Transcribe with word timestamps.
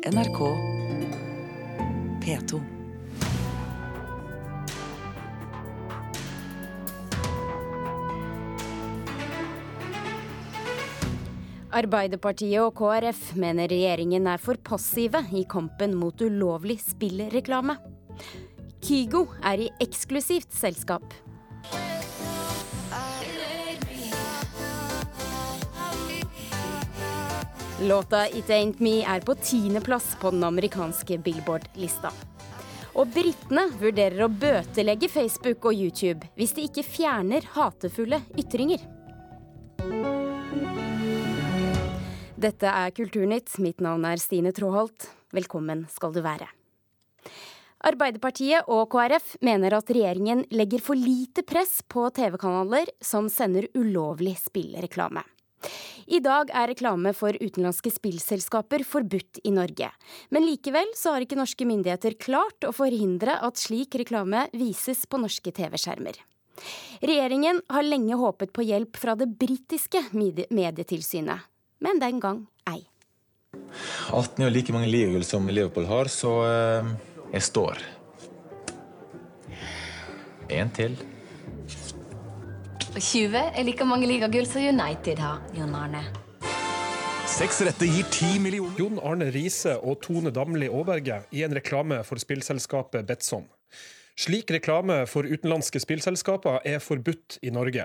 NRK 0.00 0.38
P2. 2.24 2.58
Arbeiderpartiet 11.76 12.56
og 12.64 12.72
KrF 12.80 13.34
mener 13.36 13.68
regjeringen 13.68 14.24
er 14.24 14.40
for 14.40 14.56
passive 14.64 15.20
i 15.36 15.44
kampen 15.44 15.92
mot 16.00 16.16
ulovlig 16.24 16.78
spillreklame. 16.80 17.76
Kygo 18.80 19.26
er 19.44 19.66
i 19.66 19.72
eksklusivt 19.84 20.56
selskap. 20.56 21.04
Låta 27.82 28.28
It 28.28 28.50
Ain't 28.50 28.76
Me 28.78 28.98
er 29.08 29.20
på 29.20 29.32
tiendeplass 29.34 30.16
på 30.20 30.30
den 30.30 30.44
amerikanske 30.44 31.16
Billboard-lista. 31.24 32.10
Og 32.92 33.08
britene 33.14 33.62
vurderer 33.80 34.26
å 34.26 34.28
bøtelegge 34.28 35.08
Facebook 35.08 35.64
og 35.70 35.78
YouTube 35.78 36.28
hvis 36.36 36.52
de 36.58 36.66
ikke 36.68 36.84
fjerner 36.84 37.48
hatefulle 37.54 38.18
ytringer. 38.36 38.84
Dette 42.36 42.68
er 42.68 42.92
Kulturnytt. 42.92 43.56
Mitt 43.64 43.80
navn 43.80 44.04
er 44.04 44.20
Stine 44.20 44.52
Tråholt. 44.52 45.08
Velkommen 45.32 45.86
skal 45.88 46.12
du 46.12 46.20
være. 46.20 46.52
Arbeiderpartiet 47.80 48.68
og 48.68 48.90
KrF 48.92 49.38
mener 49.40 49.80
at 49.80 49.88
regjeringen 49.88 50.44
legger 50.52 50.84
for 50.84 51.00
lite 51.00 51.48
press 51.48 51.78
på 51.88 52.10
TV-kanaler 52.12 52.92
som 53.00 53.32
sender 53.32 53.72
ulovlig 53.72 54.36
spillreklame. 54.36 55.24
I 56.10 56.18
dag 56.24 56.50
er 56.56 56.70
reklame 56.72 57.12
for 57.16 57.36
utenlandske 57.36 57.92
spillselskaper 57.92 58.82
forbudt 58.86 59.42
i 59.46 59.52
Norge. 59.54 59.90
Men 60.34 60.46
likevel 60.46 60.90
så 60.98 61.14
har 61.14 61.24
ikke 61.24 61.38
norske 61.38 61.66
myndigheter 61.68 62.16
klart 62.20 62.66
å 62.66 62.72
forhindre 62.74 63.36
at 63.38 63.60
slik 63.60 63.94
reklame 64.00 64.46
vises 64.56 65.04
på 65.06 65.20
norske 65.22 65.52
TV-skjermer. 65.54 66.18
Regjeringen 67.00 67.62
har 67.72 67.86
lenge 67.86 68.18
håpet 68.20 68.52
på 68.52 68.64
hjelp 68.66 68.98
fra 69.00 69.14
det 69.16 69.30
britiske 69.40 70.02
medietilsynet, 70.12 71.46
men 71.80 72.02
den 72.02 72.20
gang 72.20 72.42
ei. 72.68 72.82
18 74.10 74.44
er 74.44 74.52
like 74.52 74.74
mange 74.74 74.90
ligagull 74.90 75.24
som 75.26 75.48
Liverpool 75.48 75.88
har, 75.88 76.10
så 76.12 76.34
eh, 76.48 76.92
jeg 77.36 77.46
står. 77.46 77.80
En 80.50 80.70
til. 80.74 80.98
Og 82.90 82.98
20 82.98 83.38
er 83.38 83.62
like 83.62 83.84
mange 83.86 84.06
ligagull 84.10 84.48
som 84.50 84.64
United 84.66 85.20
har, 85.22 85.38
Jon 85.54 85.74
Arne. 85.78 86.00
Seks 87.30 87.60
rette 87.62 87.86
gir 87.86 88.02
10 88.10 88.40
millioner. 88.42 88.72
Jon 88.80 88.96
Arne 89.06 89.28
Riise 89.30 89.76
og 89.78 90.00
Tone 90.02 90.32
Damli 90.34 90.66
Aaberge 90.66 91.20
i 91.30 91.44
en 91.46 91.54
reklame 91.54 92.00
for 92.02 92.18
spillselskapet 92.18 93.06
Betson. 93.06 93.44
Slik 94.18 94.50
reklame 94.50 95.04
for 95.06 95.22
utenlandske 95.22 95.78
spillselskaper 95.84 96.66
er 96.66 96.82
forbudt 96.82 97.38
i 97.46 97.52
Norge. 97.54 97.84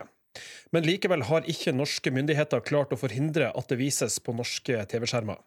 Men 0.73 0.87
likevel 0.89 1.27
har 1.29 1.45
ikke 1.53 1.75
norske 1.75 2.09
myndigheter 2.09 2.63
klart 2.65 2.95
å 2.95 2.99
forhindre 2.99 3.51
at 3.53 3.69
det 3.69 3.77
vises 3.77 4.17
på 4.17 4.33
norske 4.33 4.79
TV-skjermer. 4.89 5.37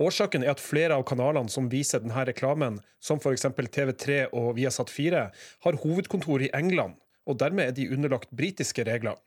Årsaken 0.00 0.46
er 0.46 0.54
at 0.54 0.64
flere 0.64 0.96
av 0.96 1.04
kanalene 1.04 1.52
som 1.52 1.68
viser 1.68 2.00
denne 2.00 2.24
reklamen, 2.24 2.80
som 3.04 3.20
f.eks. 3.20 3.44
TV3 3.52 4.30
og 4.32 4.54
Viasat 4.56 4.88
4, 4.88 5.26
har 5.66 5.80
hovedkontor 5.84 6.48
i 6.48 6.50
England, 6.56 6.96
og 7.28 7.38
dermed 7.42 7.68
er 7.68 7.76
de 7.76 7.90
underlagt 7.94 8.32
britiske 8.34 8.86
regler. 8.88 9.18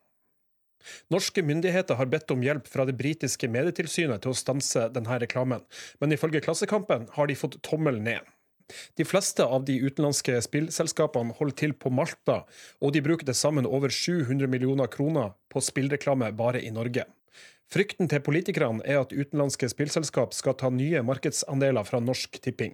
Norske 1.13 1.43
myndigheter 1.45 1.97
har 1.99 2.09
bedt 2.09 2.31
om 2.33 2.41
hjelp 2.41 2.67
fra 2.69 2.87
det 2.89 2.97
britiske 2.97 3.49
medietilsynet 3.53 4.23
til 4.23 4.33
å 4.33 4.37
stanse 4.37 4.87
denne 4.95 5.19
reklamen, 5.21 5.61
men 6.01 6.15
ifølge 6.15 6.41
Klassekampen 6.41 7.05
har 7.15 7.29
de 7.29 7.37
fått 7.37 7.59
tommel 7.65 8.01
ned. 8.01 8.25
De 8.95 9.05
fleste 9.05 9.43
av 9.43 9.65
de 9.67 9.75
utenlandske 9.83 10.37
spillselskapene 10.45 11.35
holder 11.37 11.57
til 11.59 11.73
på 11.75 11.91
Malta, 11.93 12.41
og 12.79 12.93
de 12.95 13.03
bruker 13.03 13.27
til 13.27 13.37
sammen 13.37 13.67
over 13.67 13.91
700 13.93 14.47
millioner 14.49 14.89
kroner 14.91 15.35
på 15.51 15.63
spillreklame 15.63 16.31
bare 16.37 16.63
i 16.63 16.71
Norge. 16.73 17.05
Frykten 17.71 18.09
til 18.11 18.19
politikerne 18.19 18.83
er 18.83 18.97
at 18.99 19.13
utenlandske 19.15 19.69
spillselskap 19.71 20.33
skal 20.35 20.57
ta 20.59 20.67
nye 20.75 20.99
markedsandeler 21.07 21.85
fra 21.87 22.01
Norsk 22.03 22.35
Tipping. 22.43 22.73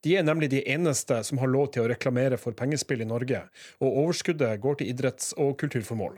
De 0.00 0.14
er 0.16 0.24
nemlig 0.24 0.48
de 0.54 0.62
eneste 0.64 1.18
som 1.28 1.42
har 1.42 1.50
lov 1.52 1.74
til 1.74 1.84
å 1.84 1.90
reklamere 1.92 2.38
for 2.40 2.56
pengespill 2.56 3.04
i 3.04 3.08
Norge, 3.10 3.42
og 3.84 3.98
overskuddet 4.06 4.62
går 4.64 4.80
til 4.80 4.94
idretts- 4.94 5.34
og 5.36 5.58
kulturformål. 5.60 6.16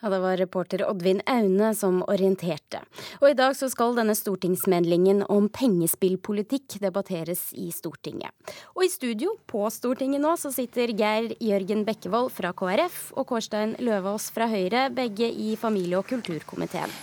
Ja, 0.00 0.08
Det 0.08 0.18
var 0.18 0.36
reporter 0.36 0.84
Oddvin 0.86 1.20
Aune 1.26 1.74
som 1.74 2.02
orienterte. 2.06 2.78
Og 3.18 3.30
i 3.32 3.34
dag 3.34 3.56
så 3.58 3.66
skal 3.70 3.96
denne 3.96 4.14
stortingsmeldingen 4.14 5.24
om 5.26 5.48
pengespillpolitikk 5.50 6.76
debatteres 6.84 7.48
i 7.58 7.72
Stortinget. 7.74 8.30
Og 8.76 8.84
i 8.86 8.92
studio 8.92 9.34
på 9.50 9.64
Stortinget 9.74 10.22
nå 10.22 10.36
så 10.38 10.52
sitter 10.54 10.92
Geir 10.94 11.34
Jørgen 11.42 11.82
Bekkevold 11.88 12.30
fra 12.30 12.52
KrF 12.54 13.08
og 13.18 13.26
Kårstein 13.32 13.74
Løvaas 13.82 14.28
fra 14.30 14.46
Høyre, 14.46 14.86
begge 14.94 15.32
i 15.34 15.56
familie- 15.58 15.98
og 15.98 16.06
kulturkomiteen. 16.06 16.94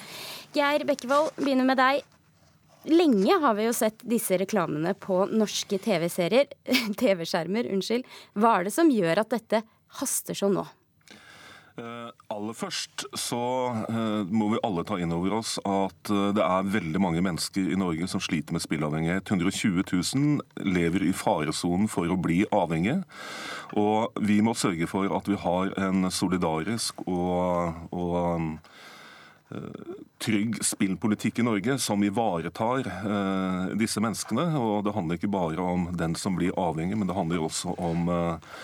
Geir 0.56 0.88
Bekkevold, 0.88 1.34
begynner 1.36 1.68
med 1.68 1.82
deg. 1.82 2.00
Lenge 2.88 3.42
har 3.42 3.60
vi 3.60 3.68
jo 3.68 3.76
sett 3.76 4.08
disse 4.08 4.40
reklamene 4.40 4.96
på 4.96 5.26
norske 5.36 5.82
TV-serier, 5.84 6.48
TV-skjermer, 7.02 7.68
unnskyld. 7.76 8.08
Hva 8.40 8.56
er 8.56 8.70
det 8.70 8.76
som 8.80 8.88
gjør 8.94 9.26
at 9.26 9.36
dette 9.36 9.66
haster 10.00 10.38
sånn 10.38 10.56
nå? 10.62 10.68
Uh, 11.76 12.08
aller 12.32 12.56
først 12.56 13.04
så 13.20 13.38
uh, 13.90 14.22
må 14.32 14.48
vi 14.54 14.62
alle 14.64 14.86
ta 14.88 14.96
inn 14.96 15.12
over 15.12 15.34
oss 15.42 15.58
at 15.60 16.12
uh, 16.12 16.30
det 16.32 16.44
er 16.46 16.70
veldig 16.72 17.02
mange 17.04 17.24
mennesker 17.26 17.68
i 17.68 17.76
Norge 17.76 18.08
som 18.08 18.24
sliter 18.24 18.56
med 18.56 18.64
spilleavhengighet. 18.64 19.28
120 19.28 19.84
000 19.84 20.70
lever 20.72 21.04
i 21.04 21.12
faresonen 21.12 21.92
for 21.92 22.08
å 22.08 22.16
bli 22.16 22.46
avhengige. 22.56 23.02
Og 23.76 24.16
vi 24.24 24.40
må 24.46 24.56
sørge 24.56 24.88
for 24.88 25.12
at 25.18 25.28
vi 25.28 25.36
har 25.44 25.76
en 25.90 26.08
solidarisk 26.16 27.04
og, 27.12 27.76
og 27.92 28.56
trygg 30.22 30.58
spillpolitikk 30.66 31.40
i 31.40 31.46
Norge 31.46 31.78
som 31.82 32.04
ivaretar 32.04 32.88
eh, 32.88 33.76
disse 33.78 34.02
menneskene. 34.04 34.48
Og 34.58 34.86
det 34.86 34.96
handler 34.96 35.20
ikke 35.20 35.32
bare 35.34 35.62
om 35.76 35.90
den 35.98 36.16
som 36.20 36.38
blir 36.38 36.56
avhengig, 36.60 36.98
men 36.98 37.10
det 37.10 37.18
handler 37.18 37.46
også 37.46 37.76
om 37.78 38.10
eh, 38.10 38.56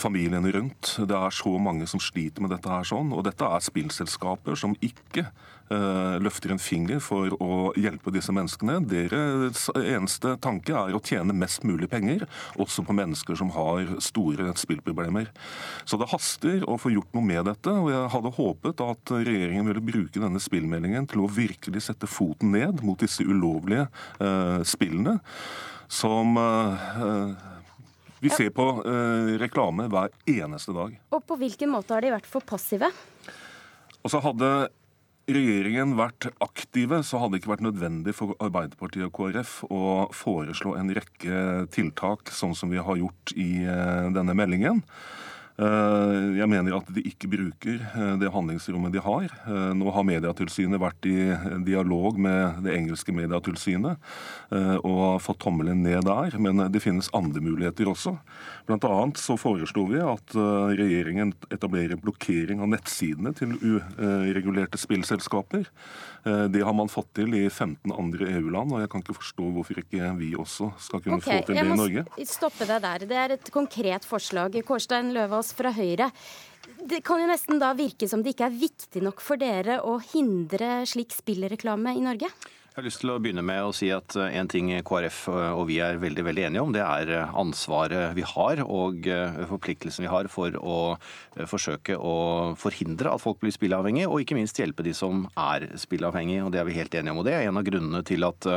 familiene 0.00 0.52
rundt. 0.54 0.94
Det 1.04 1.16
er 1.16 1.34
så 1.34 1.50
mange 1.60 1.84
som 1.90 2.00
sliter 2.00 2.40
med 2.40 2.54
dette 2.54 2.70
her 2.70 2.86
sånn. 2.88 3.10
Og 3.12 3.24
dette 3.26 3.44
er 3.44 3.64
spillselskaper 3.64 4.56
som 4.56 4.76
ikke 4.80 5.26
uh, 5.70 6.16
løfter 6.22 6.54
en 6.54 6.62
finger 6.62 7.00
for 7.02 7.34
å 7.42 7.70
hjelpe 7.78 8.12
disse 8.14 8.32
menneskene. 8.34 8.78
Deres 8.90 9.68
eneste 9.76 10.34
tanke 10.42 10.74
er 10.76 10.96
å 10.96 11.02
tjene 11.04 11.36
mest 11.36 11.64
mulig 11.68 11.90
penger, 11.92 12.26
også 12.60 12.84
på 12.86 12.96
mennesker 12.96 13.38
som 13.38 13.52
har 13.54 13.96
store 14.02 14.50
spillproblemer. 14.58 15.30
Så 15.84 16.00
det 16.00 16.10
haster 16.12 16.66
å 16.68 16.78
få 16.80 16.94
gjort 16.94 17.14
noe 17.16 17.26
med 17.26 17.46
dette, 17.50 17.74
og 17.74 17.90
jeg 17.92 18.12
hadde 18.14 18.34
håpet 18.40 18.84
at 18.86 19.14
regjeringen 19.20 19.70
ville 19.70 19.84
bruke 19.84 20.22
denne 20.22 20.42
spillmeldingen 20.42 21.08
til 21.10 21.24
å 21.24 21.30
virkelig 21.30 21.86
sette 21.88 22.10
foten 22.10 22.54
ned 22.54 22.84
mot 22.86 23.00
disse 23.00 23.24
ulovlige 23.26 23.88
uh, 24.22 24.60
spillene, 24.66 25.18
som 25.90 26.36
uh, 26.38 27.32
vi 28.20 28.32
ser 28.32 28.50
på 28.56 28.66
uh, 28.84 29.30
reklame 29.40 29.88
hver 29.90 30.12
eneste 30.28 30.74
dag. 30.76 30.98
Og 31.12 31.24
på 31.26 31.38
hvilken 31.40 31.72
måte 31.72 31.96
har 31.96 32.04
de 32.04 32.12
vært 32.12 32.28
for 32.28 32.44
passive? 32.44 32.90
Og 34.00 34.12
så 34.12 34.20
hadde 34.24 34.50
regjeringen 35.30 35.94
vært 35.98 36.28
aktive, 36.42 37.02
så 37.06 37.20
hadde 37.20 37.36
det 37.36 37.42
ikke 37.42 37.52
vært 37.54 37.66
nødvendig 37.68 38.14
for 38.16 38.34
Arbeiderpartiet 38.42 39.06
og 39.06 39.14
KrF 39.16 39.56
å 39.70 39.82
foreslå 40.16 40.74
en 40.78 40.92
rekke 40.96 41.66
tiltak, 41.74 42.32
sånn 42.34 42.56
som 42.58 42.72
vi 42.72 42.80
har 42.82 42.98
gjort 42.98 43.34
i 43.38 43.62
eh, 43.62 44.08
denne 44.14 44.34
meldingen. 44.36 44.82
Eh, 45.60 46.38
jeg 46.38 46.48
mener 46.48 46.76
at 46.78 46.88
de 46.94 47.02
ikke 47.04 47.28
bruker 47.34 47.82
eh, 47.84 48.12
det 48.20 48.30
handlingsrommet 48.32 48.94
de 48.94 49.02
har. 49.04 49.26
Eh, 49.44 49.72
nå 49.76 49.92
har 49.92 50.06
Mediatilsynet 50.08 50.80
vært 50.80 51.08
i 51.10 51.16
dialog 51.66 52.16
med 52.20 52.62
det 52.64 52.76
engelske 52.78 53.12
Mediatilsynet 53.14 54.00
og 54.50 55.20
fått 55.22 55.38
tommelen 55.44 55.82
ned 55.84 56.02
der, 56.06 56.34
men 56.42 56.58
det 56.72 56.80
finnes 56.82 57.10
andre 57.14 57.42
muligheter 57.44 57.86
også. 57.90 58.16
Blant 58.66 58.84
annet 58.88 59.20
så 59.20 59.36
foreslo 59.38 59.84
vi 59.90 60.00
at 60.02 60.34
regjeringen 60.34 61.32
etablerer 61.54 62.00
blokkering 62.00 62.62
av 62.64 62.72
nettsidene 62.72 63.30
til 63.36 63.54
uregulerte 63.60 64.80
spillselskaper. 64.80 65.68
Det 66.50 66.64
har 66.66 66.74
man 66.76 66.90
fått 66.90 67.12
til 67.20 67.36
i 67.38 67.44
15 67.46 67.94
andre 67.94 68.32
EU-land, 68.40 68.74
og 68.74 68.82
jeg 68.82 68.90
kan 68.92 69.04
ikke 69.04 69.18
forstå 69.20 69.52
hvorfor 69.54 69.82
ikke 69.84 70.10
vi 70.18 70.32
også 70.38 70.72
skal 70.82 71.04
kunne 71.04 71.20
okay, 71.20 71.40
få 71.40 71.46
til 71.46 71.60
det 71.60 71.64
i 71.64 71.78
Norge. 71.84 72.04
Jeg 72.18 72.26
må 72.26 72.34
stoppe 72.34 72.68
deg 72.72 72.84
der. 72.84 73.06
Det 73.12 73.20
er 73.22 73.36
et 73.36 73.52
konkret 73.54 74.08
forslag. 74.08 74.58
Kårstein 74.66 75.14
Løvaas 75.14 75.49
fra 75.56 75.72
Høyre. 75.76 76.10
Det 76.80 77.02
kan 77.04 77.20
jo 77.22 77.28
nesten 77.28 77.60
da 77.60 77.72
virke 77.76 78.08
som 78.08 78.22
det 78.22 78.34
ikke 78.34 78.48
er 78.48 78.58
viktig 78.60 79.02
nok 79.04 79.22
for 79.24 79.40
dere 79.40 79.80
å 79.84 79.98
hindre 80.12 80.82
slik 80.88 81.12
spillreklame 81.16 81.96
i 81.96 82.04
Norge? 82.04 82.30
Jeg 82.80 82.84
har 82.86 82.88
lyst 82.94 83.02
til 83.02 83.10
å 83.12 83.20
begynne 83.20 83.42
med 83.44 83.58
å 83.60 83.72
si 83.76 83.90
at 83.92 84.14
eh, 84.16 84.30
en 84.40 84.48
ting 84.48 84.70
KrF 84.88 85.16
eh, 85.28 85.50
og 85.52 85.66
vi 85.68 85.74
er 85.84 85.98
veldig 86.00 86.22
veldig 86.24 86.44
enige 86.46 86.62
om, 86.64 86.70
det 86.72 86.80
er 86.80 87.10
eh, 87.12 87.32
ansvaret 87.36 88.14
vi 88.16 88.24
har 88.24 88.62
og 88.64 89.04
forpliktelsen 89.50 90.06
vi 90.06 90.08
har 90.08 90.30
for 90.32 90.54
å 90.56 90.78
forsøke 91.50 91.98
å 92.00 92.14
forhindre 92.56 93.12
at 93.12 93.20
folk 93.20 93.42
blir 93.42 93.52
spilleavhengige, 93.52 94.08
og 94.08 94.22
ikke 94.24 94.38
minst 94.38 94.56
hjelpe 94.56 94.84
de 94.86 94.94
som 94.96 95.26
er 95.36 95.66
spilleavhengige. 95.80 96.46
og 96.46 96.54
Det 96.54 96.62
er 96.62 96.66
vi 96.70 96.78
helt 96.78 96.96
enige 96.96 97.12
om. 97.12 97.20
og 97.20 97.28
Det 97.28 97.34
er 97.36 97.48
en 97.48 97.60
av 97.60 97.66
grunnene 97.66 98.00
til 98.06 98.24
at 98.26 98.48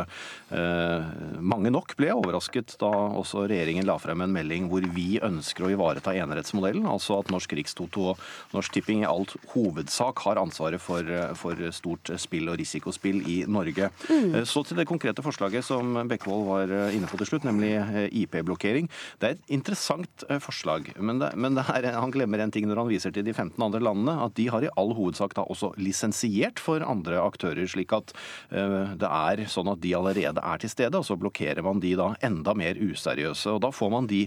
mange 1.40 1.72
nok 1.74 1.94
ble 2.00 2.12
overrasket 2.16 2.76
da 2.82 2.90
også 3.20 3.46
regjeringen 3.50 3.88
la 3.88 3.96
frem 4.02 4.24
en 4.26 4.34
melding 4.36 4.68
hvor 4.72 4.86
vi 4.96 5.20
ønsker 5.24 5.68
å 5.68 5.72
ivareta 5.76 6.16
enerettsmodellen, 6.18 6.88
altså 6.90 7.20
at 7.22 7.32
Norsk 7.34 7.56
Rikstoto 7.60 8.10
og 8.14 8.24
Norsk 8.56 8.76
Tipping 8.78 9.04
i 9.04 9.10
alt 9.10 9.36
hovedsak 9.54 10.24
har 10.26 10.42
ansvaret 10.42 10.82
for, 10.84 11.08
for 11.40 11.64
stort 11.76 12.14
spill 12.22 12.52
og 12.52 12.60
risikospill 12.62 13.22
i 13.30 13.40
Norge. 13.50 13.92
Mm. 14.14 14.36
Eh, 14.36 14.46
så 14.48 14.64
til 14.66 14.80
det 14.80 14.88
konkrete 14.90 15.24
forslaget 15.26 15.66
som 15.66 15.96
Bekkevold 16.10 16.46
var 16.48 16.74
eh, 16.74 16.96
inne 16.98 17.10
på 17.10 17.20
til 17.20 17.30
slutt, 17.30 17.48
nemlig 17.48 17.74
eh, 17.80 18.08
IP-blokkering. 18.24 18.90
Det 19.22 19.30
er 19.30 19.38
et 19.38 19.54
interessant 19.54 20.26
forslag, 20.44 20.92
men, 21.00 21.20
det, 21.22 21.32
men 21.40 21.58
det 21.58 21.66
er, 21.72 21.90
han 21.98 22.14
glemmer 22.14 22.44
en 22.44 22.54
ting 22.54 22.68
når 22.70 22.84
han 22.84 22.92
viser 22.92 23.14
til 23.14 23.26
de 23.26 23.34
15 23.34 23.62
andre 23.64 23.82
landene, 23.84 24.16
at 24.26 24.36
de 24.38 24.48
har 24.52 24.66
i 24.66 24.72
all 24.80 24.94
hovedsak 24.98 25.36
da 25.38 25.46
også 25.50 25.74
lisensiert 25.82 26.62
for 26.62 26.84
andre 26.86 27.20
aktører, 27.22 27.66
slik 27.70 27.94
at 27.96 28.14
det 28.50 29.10
er 29.10 29.44
sånn 29.50 29.70
at 29.72 29.82
de 29.84 29.94
allerede 29.98 30.42
er 30.42 30.62
til 30.62 30.72
stede, 30.72 31.00
og 31.00 31.06
så 31.08 31.18
blokkerer 31.20 31.64
man 31.66 31.82
de 31.84 31.94
da 32.00 32.10
enda 32.26 32.54
mer 32.58 32.78
useriøse. 32.80 33.56
og 33.56 33.62
Da 33.66 33.72
får 33.74 33.92
man 33.94 34.08
de 34.10 34.22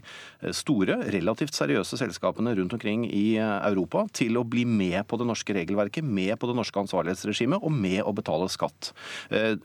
store, 0.56 0.98
relativt 1.14 1.56
seriøse 1.56 1.98
selskapene 2.00 2.54
rundt 2.58 2.76
omkring 2.76 3.06
i 3.08 3.38
Europa 3.38 4.06
til 4.16 4.38
å 4.40 4.44
bli 4.46 4.64
med 4.68 5.06
på 5.08 5.18
det 5.20 5.28
norske 5.28 5.56
regelverket, 5.56 6.04
med 6.04 6.34
på 6.40 6.50
det 6.50 6.56
norske 6.58 6.82
ansvarlighetsregimet 6.82 7.62
og 7.62 7.74
med 7.74 8.02
å 8.04 8.14
betale 8.16 8.48
skatt. 8.52 8.92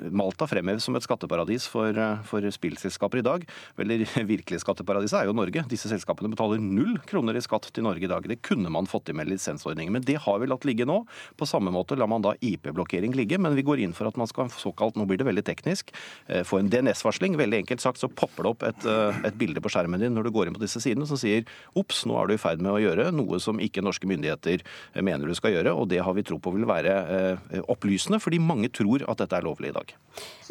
Malta 0.10 0.48
fremheves 0.50 0.84
som 0.84 0.96
et 0.98 1.06
skatteparadis 1.06 1.68
for, 1.70 1.94
eh, 1.94 2.22
for 2.26 2.42
spillselskaper 2.42 3.22
i 3.22 3.26
dag. 3.26 3.46
Vel, 3.78 3.94
det 3.94 4.10
virkelige 4.34 4.64
skatteparadiset 4.64 5.22
er 5.22 5.30
jo 5.30 5.36
Norge. 5.38 5.64
Disse 5.70 5.92
selskapene 5.92 6.32
betaler 6.32 6.62
null 6.62 6.98
kroner 7.10 7.38
i 7.38 7.44
skatt 7.44 7.70
til 7.74 7.86
Norge 7.86 8.08
i 8.08 8.12
dag. 8.12 8.26
Det 8.28 8.42
kunne 8.46 8.72
man 8.74 8.90
fått 8.90 9.06
til 9.10 9.18
med 9.18 9.30
lisensordningen. 9.30 9.94
Men 9.94 10.06
det 10.08 10.18
har 10.26 10.40
vi 10.42 10.50
latt 10.50 10.66
ligge 10.66 10.88
nå. 10.90 11.02
På 11.38 11.48
samme 11.50 11.74
måte 11.74 11.98
lar 12.00 12.10
man 12.10 12.26
da 12.26 12.34
IP-blokkering 12.42 13.16
ligge, 13.18 13.40
men 13.42 13.56
vi 13.58 13.66
går 13.68 13.84
inn 13.84 13.96
for 13.98 14.10
at 14.10 14.18
man 14.18 14.30
skal 14.30 14.50
såkalt, 14.50 14.98
nå 14.98 15.06
blir 15.10 15.22
det 15.22 15.28
veldig 15.28 15.46
teknisk, 15.46 15.94
eh, 16.28 16.44
få 16.48 16.62
en 16.62 16.72
DNS-varsling. 16.72 17.38
Veldig 17.38 17.62
enkelt 17.62 17.84
sagt 17.84 18.02
så 18.02 18.10
popper 18.10 18.48
det 18.48 18.54
opp 18.56 18.66
et, 18.68 18.86
eh, 18.86 19.22
et 19.30 19.38
bilde 19.38 19.62
på 19.62 19.70
skjermen 19.72 20.02
din 20.02 20.16
når 20.16 20.26
du 20.26 20.32
går 20.32 20.48
inn 20.48 20.58
på 20.58 20.64
disse 20.64 20.82
sidene 20.82 21.08
som 21.08 21.20
sier 21.20 21.46
ops, 21.76 22.06
nå 22.06 22.18
er 22.18 22.28
du 22.28 22.34
i 22.34 22.42
ferd 22.42 22.62
med 22.62 22.74
å 22.74 22.82
gjøre 22.82 23.12
noe 23.14 23.40
som 23.40 23.60
ikke 23.62 23.84
norske 23.84 24.08
myndigheter 24.10 24.62
mener 25.02 25.28
du 25.28 25.36
skal 25.36 25.54
gjøre, 25.54 25.76
og 25.76 25.90
det 25.90 26.02
har 26.02 26.14
vi 26.14 26.24
tro 26.24 26.40
på 26.42 26.54
vil 26.56 26.66
være 26.66 27.38
opplysende, 27.72 28.20
fordi 28.22 28.40
mange 28.42 28.72
tror 28.74 29.06
at 29.08 29.22
dette 29.22 29.38
er 29.38 29.46
lovlig 29.46 29.72
i 29.72 29.78
dag. 29.78 29.91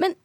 Men 0.01 0.17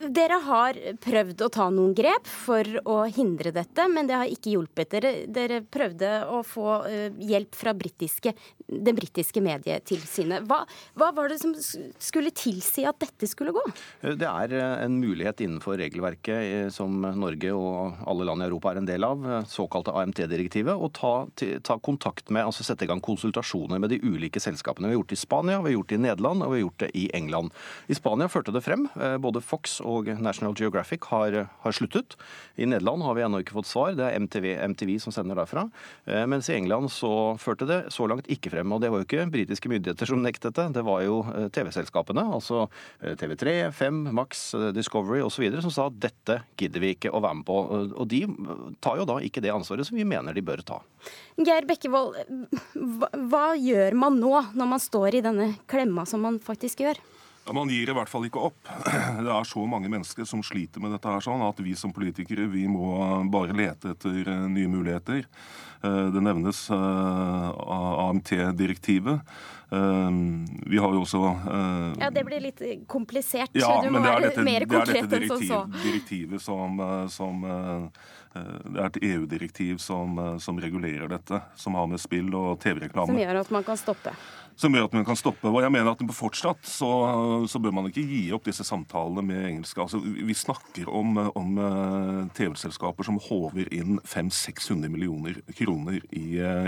dere 0.00 0.38
har 0.46 0.78
prøvd 1.04 1.42
å 1.44 1.50
ta 1.52 1.66
noen 1.72 1.92
grep 1.96 2.28
for 2.28 2.64
å 2.88 3.02
hindre 3.12 3.52
dette, 3.52 3.84
men 3.92 4.08
det 4.08 4.16
har 4.16 4.30
ikke 4.32 4.54
hjulpet. 4.54 4.94
Dere, 4.94 5.12
dere 5.28 5.60
prøvde 5.60 6.12
å 6.32 6.40
få 6.46 6.78
uh, 6.86 7.18
hjelp 7.20 7.58
fra 7.58 7.74
britiske, 7.76 8.32
det 8.70 8.94
britiske 8.96 9.42
medietilsynet. 9.44 10.46
Hva, 10.48 10.62
hva, 10.98 11.10
var 11.16 11.30
det 11.32 11.40
som 11.42 11.54
skulle 11.98 12.32
tilsi 12.34 12.84
at 12.88 13.00
dette 13.02 13.28
skulle 13.30 13.54
gå? 13.56 13.64
Det 14.02 14.28
er 14.28 14.54
eh, 14.56 14.84
en 14.84 14.98
mulighet 15.02 15.42
innenfor 15.44 15.78
regelverket 15.80 16.38
eh, 16.40 16.68
som 16.74 17.02
Norge 17.02 17.54
og 17.56 18.00
alle 18.10 18.28
land 18.28 18.44
i 18.44 18.48
Europa 18.48 18.72
er 18.72 18.80
en 18.82 18.88
del 18.88 19.06
av, 19.06 19.26
såkalte 19.50 19.94
AMT-direktivet, 19.96 20.74
å 20.74 20.90
ta, 20.94 21.14
ta, 21.66 21.78
kontakt 21.82 22.30
med, 22.30 22.44
altså 22.46 22.66
sette 22.66 22.86
i 22.86 22.90
gang 22.90 23.02
konsultasjoner 23.04 23.82
med 23.82 23.92
de 23.92 24.00
ulike 24.04 24.42
selskapene. 24.42 24.88
Vi 24.88 24.94
har 24.94 25.00
gjort 25.00 25.12
det 25.12 25.18
i 25.18 25.24
Spania, 25.24 25.60
vi 25.60 25.72
har 25.72 25.78
gjort 25.78 25.92
det 25.92 26.00
i 26.00 26.04
Nederland 26.06 26.46
og 26.46 26.54
vi 26.54 26.60
har 26.60 26.64
gjort 26.66 26.84
det 26.84 26.90
i 26.98 27.06
England. 27.16 27.56
I 27.90 27.98
Spania 27.98 28.30
førte 28.30 28.54
det 28.54 28.62
frem. 28.64 28.86
Både 29.22 29.42
Fox 29.44 29.80
og 29.84 30.08
National 30.20 30.54
Geographic 30.56 31.06
har, 31.10 31.36
har, 31.64 31.72
sluttet. 31.74 32.16
I 32.56 32.68
Nederland 32.68 33.02
har 33.02 33.16
vi 33.16 33.24
ennå 33.24 33.40
ikke 33.42 33.56
fått 33.58 33.70
svar. 33.70 33.94
Det 33.98 34.06
er 34.06 34.18
MTV, 34.20 34.46
MTV, 34.74 34.94
som 35.02 35.14
sender 35.14 35.38
derfra. 35.38 35.66
Eh, 36.04 36.26
mens 36.30 36.50
i 36.50 36.56
England 36.56 36.90
så 36.92 37.36
førte 37.40 37.68
det 37.68 37.80
så 37.94 38.06
langt 38.10 38.28
ikke 38.32 38.52
frem. 38.52 38.59
Og 38.64 38.82
det 38.82 38.90
var 38.92 39.02
jo 39.02 39.06
ikke 39.08 39.26
britiske 39.32 39.70
myndigheter 39.72 40.08
som 40.10 40.22
nektet 40.24 40.56
det, 40.58 40.66
det 40.76 40.84
var 40.86 41.02
jo 41.04 41.20
eh, 41.32 41.48
TV-selskapene, 41.54 42.24
altså 42.36 42.66
eh, 43.00 43.16
TV3, 43.20 43.56
5, 43.76 44.00
Max, 44.16 44.42
Discovery 44.76 45.22
osv., 45.24 45.46
som 45.64 45.74
sa 45.74 45.88
at 45.88 46.00
dette 46.02 46.40
gidder 46.60 46.84
vi 46.84 46.94
ikke 46.96 47.12
å 47.12 47.22
være 47.22 47.40
med 47.40 47.48
på. 47.48 47.58
Og 48.00 48.10
de 48.10 48.24
tar 48.84 49.00
jo 49.00 49.08
da 49.08 49.20
ikke 49.24 49.42
det 49.44 49.54
ansvaret 49.54 49.88
som 49.88 49.98
vi 49.98 50.08
mener 50.08 50.36
de 50.36 50.44
bør 50.44 50.64
ta. 50.66 50.80
Geir 51.40 51.68
Bekkevold, 51.68 52.18
hva 53.30 53.46
gjør 53.56 53.96
man 53.98 54.20
nå, 54.20 54.34
når 54.54 54.74
man 54.74 54.82
står 54.82 55.16
i 55.18 55.24
denne 55.24 55.52
klemma 55.70 56.06
som 56.08 56.24
man 56.26 56.40
faktisk 56.42 56.84
gjør? 56.84 57.00
Man 57.48 57.70
gir 57.72 57.88
i 57.90 57.94
hvert 57.96 58.10
fall 58.10 58.26
ikke 58.28 58.42
opp. 58.50 58.68
Det 59.24 59.32
er 59.32 59.48
så 59.48 59.64
mange 59.68 59.90
mennesker 59.90 60.28
som 60.28 60.42
sliter 60.46 60.82
med 60.82 60.92
dette 60.94 61.10
her 61.10 61.24
sånn 61.24 61.42
at 61.46 61.60
vi 61.64 61.74
som 61.78 61.94
politikere 61.94 62.46
vi 62.50 62.66
må 62.70 62.92
bare 63.32 63.56
lete 63.56 63.94
etter 63.94 64.20
eh, 64.22 64.44
nye 64.52 64.70
muligheter. 64.70 65.24
Eh, 65.80 66.04
det 66.14 66.22
nevnes 66.22 66.66
eh, 66.74 67.48
AMT-direktivet. 68.10 69.24
Vi 69.70 70.78
har 70.82 70.94
jo 70.96 71.02
også 71.04 71.18
Ja, 72.00 72.08
det 72.10 72.24
blir 72.26 72.40
litt 72.42 72.58
komplisert. 72.90 73.52
Ja, 73.54 73.76
du 73.84 73.92
må 73.94 74.00
være 74.02 74.24
dette, 74.24 74.42
mer 74.42 74.64
konkret 74.66 75.12
enn 75.14 75.28
som 75.30 75.44
så. 75.44 75.44
Det 75.46 75.60
er 75.60 75.68
dette 75.76 75.84
direktivet 75.84 76.42
som, 76.42 76.82
som 77.14 77.46
det 78.30 78.78
er 78.78 78.84
et 78.86 78.98
EU-direktiv 79.10 79.80
som, 79.82 80.18
som, 80.38 80.60
regulerer 80.62 81.08
dette, 81.10 81.40
som 81.58 81.74
har 81.74 81.88
med 81.90 81.98
spill 81.98 82.30
og 82.38 82.60
TV-reklame 82.62 83.10
Som 83.10 83.18
gjør 83.18 83.40
at 83.42 83.50
man 83.50 83.66
kan 83.66 83.80
stoppe? 83.80 84.14
som 84.60 84.74
gjør 84.76 84.88
at 84.88 84.94
man 84.96 85.06
kan 85.08 85.18
stoppe. 85.18 85.48
Og 85.48 85.62
jeg 85.64 85.72
mener 85.72 85.92
at 85.92 86.02
Fortsatt 86.14 86.68
så, 86.68 86.90
så 87.48 87.60
bør 87.62 87.74
man 87.78 87.88
ikke 87.88 88.04
gi 88.04 88.22
opp 88.36 88.44
disse 88.48 88.66
samtalene 88.66 89.24
med 89.24 89.44
engelske. 89.48 89.80
Altså, 89.80 90.00
vi 90.00 90.36
snakker 90.36 90.90
om, 90.90 91.16
om 91.38 91.60
uh, 91.60 92.20
TV-selskaper 92.36 93.06
som 93.06 93.20
håver 93.24 93.70
inn 93.72 94.00
500-600 94.04 94.92
millioner 94.92 95.40
kroner 95.56 96.00
i, 96.10 96.26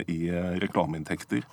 i 0.08 0.20
reklameinntekter 0.62 1.44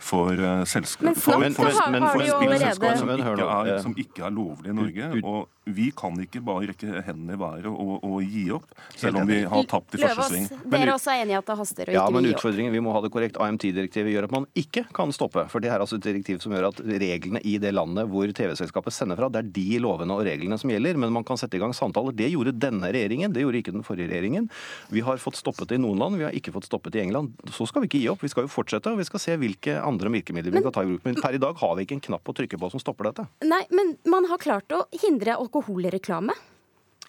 for 0.00 0.36
selskaper. 0.68 1.10
Men 1.10 1.18
snart 1.18 1.56
for, 1.56 1.72
for, 1.74 1.90
men, 1.92 2.06
har, 2.06 2.18
vi 2.18 2.28
jo 2.28 2.38
allerede 2.38 2.98
som 3.00 3.14
ikke, 3.16 3.40
er, 3.40 3.82
som 3.84 3.96
ikke 4.04 4.28
er 4.28 4.36
lovlig 4.36 4.70
i 4.70 4.78
Norge. 4.78 5.10
og 5.24 5.74
vi 5.74 5.90
kan 5.96 6.16
ikke 6.22 6.40
bare 6.44 6.70
rekke 6.70 7.02
hendene 7.06 7.36
i 7.36 7.40
været 7.40 7.68
og, 7.70 8.04
og, 8.04 8.16
gi 8.24 8.46
opp, 8.54 8.66
selv 8.96 9.20
om 9.20 9.28
vi 9.28 9.42
har 9.52 9.66
tapt 9.70 9.96
i 9.96 10.00
første 10.02 10.26
sving. 10.30 10.46
Dere 10.70 10.86
er 10.86 10.92
også 10.94 11.14
enige 11.14 11.36
i 11.36 11.38
at 11.40 11.50
det 11.50 11.56
haster 11.60 11.82
å 11.82 11.92
ikke 11.92 11.98
ja, 11.98 12.06
men? 12.14 12.28
Utfordringen, 12.30 12.74
vi 12.74 12.82
må 12.84 12.94
ha 12.94 13.02
det 13.04 13.10
korrekt. 13.14 13.38
AMT-direktivet 13.40 14.14
gjør 14.14 14.28
at 14.28 14.34
man 14.34 14.46
ikke 14.58 14.84
kan 14.96 15.12
stoppe. 15.14 15.46
For 15.52 15.62
det 15.62 15.72
er 15.72 15.82
altså 15.82 15.98
et 16.00 16.06
direktiv 16.06 16.40
som 16.42 16.54
gjør 16.54 16.70
at 16.70 16.82
reglene 16.84 17.42
i 17.46 17.56
det 17.62 17.72
landet 17.76 18.10
hvor 18.10 18.30
TV-selskapet 18.36 18.94
sender 18.94 19.20
fra, 19.20 19.30
det 19.32 19.42
er 19.42 19.50
de 19.56 19.80
lovene 19.82 20.16
og 20.16 20.24
reglene 20.26 20.58
som 20.60 20.72
gjelder. 20.72 20.98
Men 21.00 21.14
man 21.14 21.26
kan 21.26 21.40
sette 21.40 21.58
i 21.58 21.62
gang 21.62 21.74
samtaler. 21.76 22.16
Det 22.16 22.30
gjorde 22.32 22.56
denne 22.60 22.92
regjeringen, 22.92 23.34
det 23.34 23.44
gjorde 23.44 23.62
ikke 23.62 23.76
den 23.76 23.86
forrige 23.86 24.12
regjeringen. 24.12 24.50
Vi 24.94 25.04
har 25.06 25.22
fått 25.22 25.40
stoppet 25.40 25.70
det 25.70 25.80
i 25.80 25.82
noen 25.82 26.00
land, 26.00 26.20
vi 26.20 26.26
har 26.28 26.36
ikke 26.36 26.54
fått 26.54 26.68
stoppet 26.68 26.94
det 26.94 27.02
i 27.02 27.06
England. 27.08 27.34
Så 27.54 27.68
skal 27.70 27.84
vi 27.84 27.90
ikke 27.90 28.02
gi 28.02 28.10
opp. 28.12 28.24
Vi 28.24 28.32
skal 28.32 28.46
jo 28.46 28.52
fortsette, 28.52 28.92
og 28.92 29.00
vi 29.00 29.08
skal 29.08 29.22
se 29.22 29.36
hvilke 29.40 29.78
andre 29.80 30.12
virkemidler 30.16 30.54
vi 30.54 30.64
kan 30.64 30.74
ta 30.74 30.84
i 30.84 30.92
bruk. 30.92 31.04
Men 31.06 31.20
per 31.20 31.36
i 31.36 31.42
dag 31.42 31.58
har 31.60 31.76
vi 31.76 31.86
ikke 31.86 31.98
en 31.98 32.06
knapp 32.10 32.30
å 32.30 32.36
trykke 32.36 32.60
på 32.60 32.72
som 32.72 32.82
stopper 32.82 33.10
dette. 33.10 33.26
Nei, 33.46 33.62
men 33.74 33.96
man 34.10 34.28
har 34.30 34.40
klart 34.42 34.72
å 34.76 34.84
hindre 35.02 35.38
alkoholreklame. 35.40 36.36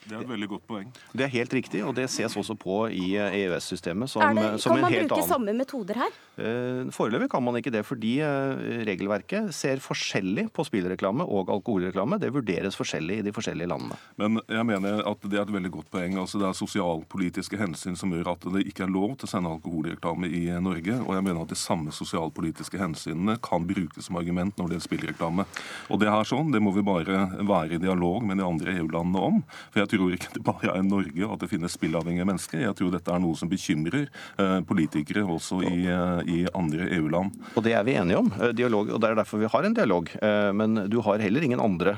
Det 0.02 0.16
er 0.18 0.24
et 0.24 0.30
veldig 0.32 0.48
godt 0.50 0.64
poeng. 0.66 0.88
Det 1.14 1.26
er 1.28 1.30
helt 1.36 1.54
riktig, 1.54 1.84
og 1.86 1.94
det 1.94 2.08
ses 2.10 2.34
også 2.38 2.56
på 2.58 2.88
i 2.90 3.14
EØS-systemet 3.22 4.10
som, 4.10 4.24
det, 4.34 4.58
som 4.64 4.74
en 4.74 4.88
helt 4.88 4.96
annen 5.06 5.10
Kan 5.12 5.12
man 5.12 5.12
bruke 5.12 5.28
samme 5.30 5.54
metoder 5.54 6.00
her? 6.02 6.16
Eh, 6.42 6.90
foreløpig 6.96 7.28
kan 7.30 7.44
man 7.46 7.60
ikke 7.60 7.74
det, 7.74 7.84
fordi 7.86 8.16
eh, 8.26 8.82
regelverket 8.88 9.52
ser 9.54 9.82
forskjellig 9.84 10.48
på 10.56 10.66
spillreklame 10.66 11.28
og 11.28 11.52
alkoholreklame. 11.54 12.18
Det 12.22 12.32
vurderes 12.34 12.78
forskjellig 12.80 13.20
i 13.20 13.26
de 13.28 13.34
forskjellige 13.36 13.70
landene. 13.70 14.00
Men 14.18 14.40
jeg 14.50 14.66
mener 14.72 15.04
at 15.12 15.28
det 15.28 15.38
er 15.38 15.46
et 15.46 15.54
veldig 15.54 15.74
godt 15.78 15.92
poeng. 15.94 16.18
Altså 16.22 16.42
Det 16.42 16.50
er 16.50 16.58
sosialpolitiske 16.58 17.62
hensyn 17.62 18.00
som 18.00 18.16
gjør 18.16 18.34
at 18.34 18.50
det 18.58 18.66
ikke 18.72 18.88
er 18.88 18.94
lov 18.96 19.14
til 19.20 19.30
å 19.30 19.34
sende 19.36 19.54
alkoholreklame 19.54 20.32
i 20.34 20.48
Norge. 20.64 20.98
Og 21.06 21.14
jeg 21.14 21.28
mener 21.28 21.44
at 21.44 21.54
de 21.54 21.60
samme 21.60 21.94
sosialpolitiske 21.94 22.82
hensynene 22.82 23.38
kan 23.44 23.70
brukes 23.70 24.10
som 24.10 24.18
argument 24.18 24.58
når 24.58 24.72
det 24.72 24.80
gjelder 24.80 24.90
spillreklame. 24.90 25.48
Og 25.94 26.02
det 26.02 26.10
her 26.10 26.26
sånn, 26.26 26.50
det 26.50 26.64
må 26.64 26.74
vi 26.74 26.86
bare 26.90 27.28
være 27.46 27.78
i 27.78 27.84
dialog 27.86 28.26
med 28.26 28.42
de 28.42 28.50
andre 28.50 28.80
EU-landene 28.82 29.26
om. 29.30 29.42
For 29.70 29.84
jeg 29.84 29.91
tror 29.92 30.16
ikke 30.16 30.32
det 30.36 30.44
bare 30.46 30.74
er 30.74 30.86
Norge 30.86 31.28
at 31.28 31.44
det 31.44 31.50
finnes 31.52 31.76
spillavhengige 31.76 32.28
mennesker. 32.28 32.64
Jeg 32.64 32.78
tror 32.80 32.92
dette 32.94 33.12
er 33.14 33.22
noe 33.24 33.38
som 33.38 33.50
bekymrer 33.52 34.08
eh, 34.08 34.58
politikere 34.68 35.26
også 35.26 35.62
i, 35.68 35.86
eh, 35.92 36.22
i 36.32 36.40
andre 36.58 36.88
EU-land. 36.98 37.36
Og 37.56 37.66
det 37.66 37.76
er 37.78 37.86
vi 37.88 37.98
enige 38.00 38.22
om. 38.22 38.32
Eh, 38.40 38.54
dialog, 38.58 38.92
og 38.92 39.02
Det 39.02 39.10
er 39.10 39.20
derfor 39.22 39.42
vi 39.42 39.52
har 39.52 39.68
en 39.68 39.78
dialog. 39.78 40.10
Men 40.56 40.86
du 40.90 41.00
har 41.02 41.20
heller 41.20 41.44
ingen 41.44 41.60
andre 41.60 41.94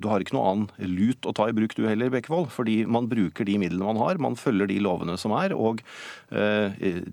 Du 0.00 0.08
har 0.08 0.20
ikke 0.20 0.34
noe 0.34 0.50
annen 0.50 0.96
lut 0.96 1.26
å 1.26 1.32
ta 1.34 1.46
i 1.48 1.54
bruk 1.54 1.74
du 1.76 1.86
heller, 1.86 2.10
Bekkevold. 2.10 2.48
Fordi 2.52 2.84
man 2.86 3.08
bruker 3.08 3.46
de 3.46 3.56
midlene 3.58 3.86
man 3.86 4.00
har. 4.00 4.18
Man 4.18 4.36
følger 4.36 4.68
de 4.68 4.78
lovene 4.82 5.16
som 5.18 5.34
er. 5.36 5.54
Og 5.54 5.82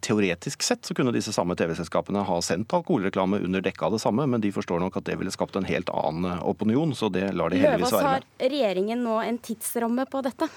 teoretisk 0.04 0.64
sett 0.66 0.86
så 0.86 0.96
kunne 0.98 1.14
disse 1.14 1.34
samme 1.36 1.56
TV-selskapene 1.60 2.24
ha 2.26 2.40
sendt 2.42 2.74
alkoholreklame 2.74 3.40
under 3.46 3.62
dekke 3.62 3.86
av 3.86 3.96
det 3.96 4.02
samme, 4.04 4.26
men 4.28 4.42
de 4.42 4.52
forstår 4.54 4.82
nok 4.82 4.98
at 5.00 5.08
det 5.10 5.20
ville 5.20 5.34
skapt 5.34 5.56
en 5.60 5.68
helt 5.70 5.92
annen 5.94 6.42
opinion, 6.42 6.96
så 6.98 7.12
det 7.14 7.30
lar 7.38 7.54
de 7.54 7.62
heldigvis 7.62 7.94
være 7.94 8.04
med. 8.04 8.26
Løvaas, 8.26 8.40
har 8.42 8.54
regjeringen 8.54 9.04
nå 9.06 9.20
en 9.22 9.38
tidsramme 9.44 9.93
på 10.10 10.24
dette? 10.26 10.50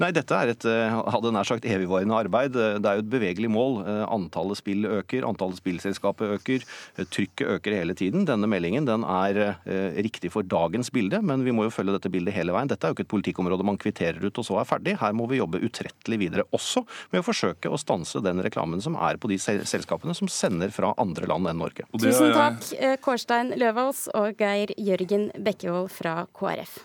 Nei, 0.00 0.08
dette 0.16 0.32
er 0.32 0.48
et 0.48 0.64
hadde 1.12 1.30
nær 1.34 1.44
sagt 1.44 1.66
evigvarende 1.68 2.16
arbeid. 2.16 2.54
Det 2.56 2.88
er 2.88 2.96
jo 2.96 3.02
et 3.02 3.10
bevegelig 3.12 3.50
mål. 3.52 3.82
Antallet 4.08 4.56
spill 4.56 4.86
øker, 4.88 5.26
antallet 5.28 5.60
spillselskaper 5.60 6.38
øker. 6.38 6.64
Trykket 7.12 7.50
øker 7.58 7.76
hele 7.76 7.92
tiden. 7.98 8.24
Denne 8.24 8.48
meldingen 8.48 8.88
den 8.88 9.04
er 9.04 9.60
riktig 10.00 10.30
for 10.32 10.46
dagens 10.48 10.88
bilde, 10.94 11.20
men 11.20 11.44
vi 11.44 11.52
må 11.52 11.66
jo 11.66 11.74
følge 11.74 11.92
dette 11.98 12.08
bildet 12.12 12.32
hele 12.32 12.54
veien. 12.56 12.70
Dette 12.70 12.88
er 12.88 12.94
jo 12.94 12.96
ikke 12.96 13.04
et 13.10 13.12
politikkområde 13.12 13.66
man 13.68 13.76
kvitterer 13.82 14.24
ut 14.24 14.40
og 14.40 14.46
så 14.48 14.56
er 14.62 14.70
ferdig. 14.70 14.96
Her 15.02 15.12
må 15.12 15.28
vi 15.28 15.42
jobbe 15.42 15.60
utrettelig 15.68 16.20
videre. 16.24 16.48
Også 16.56 16.86
med 17.12 17.20
å 17.20 17.26
forsøke 17.28 17.68
å 17.68 17.76
stanse 17.80 18.24
den 18.24 18.40
reklamen 18.46 18.80
som 18.80 18.96
er 18.96 19.20
på 19.20 19.28
de 19.28 19.36
selskapene 19.36 20.16
som 20.16 20.32
sender 20.32 20.72
fra 20.72 20.94
andre 20.96 21.28
land 21.28 21.52
enn 21.52 21.60
Norge. 21.60 21.84
Tusen 22.00 22.32
takk, 22.32 22.64
Kårstein 23.04 23.52
Løvaas 23.60 24.06
og 24.16 24.40
Geir 24.40 24.72
Jørgen 24.80 25.28
Bekkevold 25.44 25.92
fra 25.92 26.22
KrF. 26.32 26.80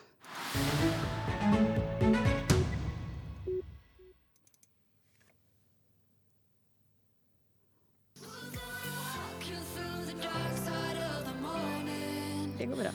Det 12.66 12.72
går 12.72 12.84
bra. 12.84 12.90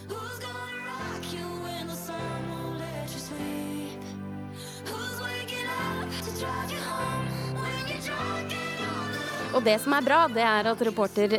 Og 9.55 9.62
det 9.65 9.81
som 9.83 9.95
er 9.95 10.03
bra, 10.03 10.19
det 10.31 10.43
er 10.43 10.71
at 10.71 10.83
reporter 10.87 11.37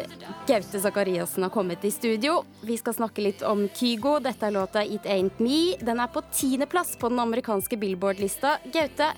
Gaute 0.48 0.80
Sakariassen 0.80 1.44
har 1.44 1.52
kommet 1.52 1.84
i 1.84 1.92
studio. 1.92 2.42
Vi 2.64 2.78
skal 2.80 2.96
snakke 2.96 3.24
litt 3.24 3.44
om 3.44 3.66
Kygo. 3.76 4.20
Dette 4.24 4.48
er 4.48 4.56
låta 4.56 4.84
'It 4.84 5.04
Ain't 5.04 5.44
Me'. 5.44 5.76
Den 5.84 6.00
er 6.00 6.08
på 6.08 6.24
tiendeplass 6.32 6.96
på 6.96 7.10
den 7.10 7.20
amerikanske 7.20 7.78
Billboard-lista. 7.78 8.58
Gaute, 8.72 9.12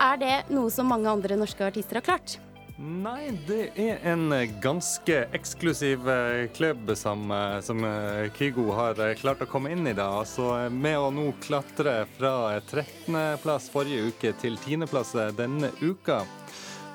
er 0.00 0.16
det 0.16 0.44
noe 0.50 0.70
som 0.70 0.86
mange 0.86 1.08
andre 1.08 1.36
norske 1.36 1.64
artister 1.64 1.94
har 1.96 2.02
klart? 2.02 2.49
Nei, 2.80 3.28
det 3.44 3.74
er 3.76 3.98
en 4.08 4.30
ganske 4.64 5.16
eksklusiv 5.36 6.06
eh, 6.08 6.46
klubb 6.56 6.88
som, 6.96 7.26
eh, 7.28 7.58
som 7.60 7.84
eh, 7.84 8.30
Kygo 8.38 8.70
har 8.72 8.96
klart 9.20 9.42
å 9.44 9.48
komme 9.50 9.74
inn 9.74 9.84
i. 9.84 9.92
da. 9.92 10.06
Altså, 10.22 10.46
Med 10.72 10.96
å 10.96 11.10
nå 11.12 11.26
klatre 11.44 12.06
fra 12.16 12.32
13.-plass 12.56 13.68
forrige 13.74 14.08
uke 14.08 14.32
til 14.40 14.56
10.-plass 14.56 15.12
denne 15.36 15.68
uka, 15.82 16.22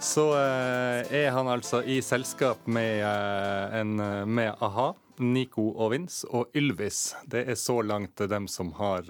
så 0.01 0.31
er 0.33 1.29
han 1.33 1.53
altså 1.53 1.83
i 1.85 2.01
selskap 2.03 2.65
med, 2.65 3.05
en, 3.77 3.95
med 4.25 4.57
a-ha. 4.65 4.91
Nico 5.21 5.69
og 5.71 5.93
Vince 5.93 6.27
og 6.35 6.57
Ylvis. 6.57 7.13
Det 7.29 7.45
er 7.47 7.55
så 7.55 7.77
langt 7.85 8.19
dem 8.19 8.49
som 8.51 8.73
har 8.81 9.07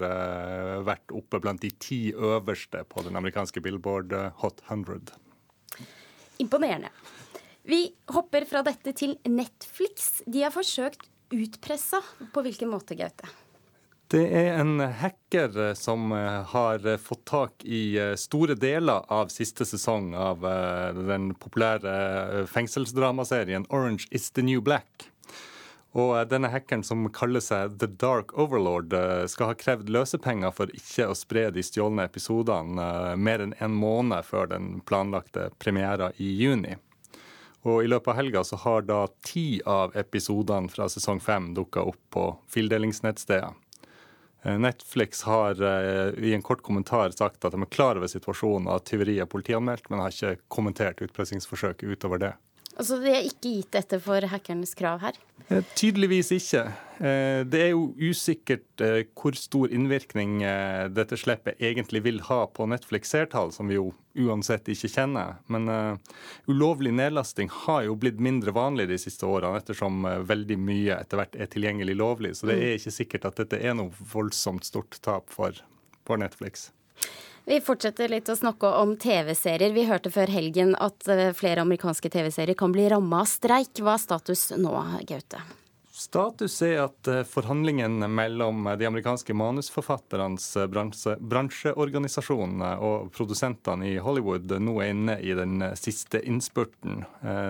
vært 0.86 1.10
oppe 1.10 1.40
blant 1.42 1.64
de 1.64 1.72
ti 1.82 2.00
øverste 2.14 2.84
på 2.86 3.08
den 3.08 3.18
amerikanske 3.18 3.64
Billboard 3.64 4.14
Hot 4.44 4.62
100. 4.68 5.16
Imponerende. 6.42 6.92
Vi 7.66 7.88
hopper 8.14 8.46
fra 8.46 8.62
dette 8.66 8.92
til 8.94 9.16
Netflix. 9.26 10.20
De 10.26 10.44
har 10.44 10.54
forsøkt 10.54 11.08
utpressa. 11.34 12.02
På 12.32 12.44
hvilken 12.46 12.70
måte, 12.70 12.94
Gaute? 12.98 13.26
Det 14.06 14.22
er 14.38 14.60
en 14.60 14.78
hacker 14.78 15.74
som 15.74 16.12
har 16.14 16.84
fått 17.02 17.24
tak 17.26 17.64
i 17.66 17.98
store 18.14 18.54
deler 18.54 19.02
av 19.10 19.32
siste 19.34 19.66
sesong 19.66 20.12
av 20.14 20.46
den 20.94 21.32
populære 21.34 22.44
fengselsdramaserien 22.46 23.66
Orange 23.66 24.06
is 24.14 24.30
the 24.30 24.46
New 24.46 24.62
Black. 24.62 25.08
Og 25.96 26.12
denne 26.28 26.50
hackeren 26.52 26.82
som 26.84 27.06
kaller 27.08 27.40
seg 27.40 27.78
The 27.80 27.88
Dark 27.88 28.34
Overlord, 28.36 28.92
skal 29.32 29.48
ha 29.48 29.56
krevd 29.56 29.88
løsepenger 29.88 30.52
for 30.52 30.72
ikke 30.76 31.06
å 31.08 31.16
spre 31.16 31.46
de 31.54 31.64
stjålne 31.64 32.04
episodene 32.04 33.14
mer 33.16 33.44
enn 33.46 33.54
en 33.64 33.78
måned 33.80 34.26
før 34.28 34.50
den 34.50 34.82
planlagte 34.84 35.48
premiera 35.62 36.10
i 36.20 36.34
juni. 36.36 36.76
Og 37.66 37.82
I 37.82 37.88
løpet 37.88 38.12
av 38.12 38.18
helga 38.20 38.44
så 38.44 38.60
har 38.62 38.84
da 38.86 39.06
ti 39.24 39.62
av 39.64 39.96
episodene 39.96 40.68
fra 40.70 40.90
sesong 40.92 41.18
fem 41.24 41.48
dukka 41.56 41.82
opp 41.88 42.02
på 42.12 42.26
fildelingsnettstedet. 42.52 43.54
Netflix 44.46 45.24
har 45.26 45.58
i 46.22 46.34
en 46.36 46.44
kort 46.44 46.60
kommentar 46.62 47.10
sagt 47.10 47.42
at 47.44 47.56
de 47.56 47.62
er 47.64 47.72
klar 47.72 47.98
over 47.98 48.06
situasjonen 48.06 48.68
og 48.68 48.76
at 48.76 48.86
tyveriet 48.86 49.24
er 49.24 49.30
politianmeldt, 49.32 49.88
men 49.90 50.04
har 50.04 50.12
ikke 50.12 50.44
kommentert 50.52 51.00
utpressingsforsøket 51.02 51.96
utover 51.96 52.22
det. 52.22 52.34
Altså 52.76 52.98
De 53.00 53.12
er 53.12 53.24
ikke 53.24 53.54
gitt 53.58 53.78
etter 53.78 54.00
for 54.02 54.24
hackernes 54.28 54.76
krav 54.76 55.00
her? 55.00 55.16
Eh, 55.48 55.62
tydeligvis 55.78 56.32
ikke. 56.34 56.64
Eh, 56.98 57.40
det 57.46 57.60
er 57.62 57.70
jo 57.70 57.92
usikkert 57.96 58.82
eh, 58.82 59.06
hvor 59.16 59.36
stor 59.38 59.72
innvirkning 59.72 60.40
dette 60.92 61.16
slippet 61.20 61.60
egentlig 61.62 62.02
vil 62.04 62.18
ha 62.26 62.42
på 62.50 62.66
Netflix 62.68 63.14
seertall, 63.14 63.52
som 63.54 63.70
vi 63.70 63.78
jo 63.78 63.92
uansett 64.26 64.68
ikke 64.72 64.90
kjenner. 64.90 65.36
Men 65.52 65.68
ulovlig 66.48 66.92
nedlasting 66.96 67.50
har 67.64 67.84
jo 67.86 67.96
blitt 68.00 68.20
mindre 68.22 68.54
vanlig 68.56 68.88
de 68.90 68.98
siste 69.00 69.28
årene, 69.28 69.60
ettersom 69.60 70.06
veldig 70.28 70.58
mye 70.60 70.98
etter 70.98 71.20
hvert 71.20 71.36
er 71.36 71.52
tilgjengelig 71.52 71.98
lovlig. 72.00 72.34
Så 72.36 72.48
det 72.50 72.58
mm. 72.58 72.64
er 72.64 72.78
ikke 72.80 72.96
sikkert 72.98 73.28
at 73.30 73.44
dette 73.44 73.60
er 73.60 73.76
noe 73.76 74.08
voldsomt 74.12 74.68
stort 74.68 74.98
tap 75.04 75.32
for, 75.32 75.56
for 76.08 76.20
Netflix. 76.20 76.70
Vi 77.46 77.60
fortsetter 77.62 78.10
litt 78.10 78.26
å 78.26 78.34
snakke 78.34 78.66
om 78.82 78.96
TV-serier. 78.98 79.70
Vi 79.70 79.84
hørte 79.86 80.10
før 80.10 80.32
helgen 80.34 80.72
at 80.82 81.06
eh, 81.06 81.28
flere 81.30 81.62
amerikanske 81.62 82.10
TV-serier 82.10 82.58
kan 82.58 82.72
bli 82.74 82.88
ramma 82.90 83.20
av 83.22 83.28
streik. 83.30 83.78
Hva 83.78 83.92
er 83.94 84.02
status 84.02 84.48
nå, 84.58 84.72
Gaute? 85.06 85.44
Status 85.94 86.56
er 86.66 86.80
at 86.82 87.06
forhandlingene 87.06 87.30
forhandlingen 87.30 88.16
mellom 88.18 88.66
de 88.76 88.88
amerikanske 88.88 89.36
manusforfatternes 89.38 90.48
eh, 90.58 90.66
bransje, 90.74 91.14
bransjeorganisasjon 91.22 92.64
og 92.66 93.12
produsentene 93.14 93.92
i 93.92 93.94
Hollywood 94.02 94.56
nå 94.66 94.74
er 94.82 94.90
inne 94.96 95.16
i 95.22 95.38
den 95.38 95.62
siste 95.78 96.24
innspurten. 96.26 97.04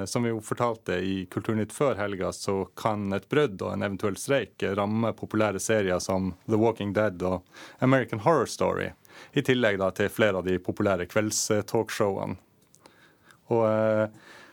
Som 0.05 0.29
vi 0.29 0.35
jo 0.35 0.45
fortalte 0.45 1.01
i 1.01 1.23
Kulturnytt 1.33 1.73
før 1.73 1.97
helga, 1.97 2.35
så 2.37 2.67
kan 2.77 3.09
et 3.17 3.31
brudd 3.33 3.65
og 3.65 3.73
en 3.73 3.89
eventuell 3.89 4.21
streik 4.21 4.69
ramme 4.77 5.17
populære 5.17 5.65
serier 5.71 6.05
som 6.05 6.35
The 6.45 6.61
Walking 6.61 6.93
Dead 6.93 7.25
og 7.25 7.49
American 7.81 8.21
Horror 8.29 8.53
Story. 8.53 8.93
I 9.37 9.45
tillegg 9.47 9.79
da 9.81 9.91
til 9.95 10.11
flere 10.13 10.41
av 10.41 10.49
de 10.49 10.59
populære 10.63 11.09
kveldstalkshowene. 11.11 12.39
Og 13.55 13.63
eh, 13.69 14.09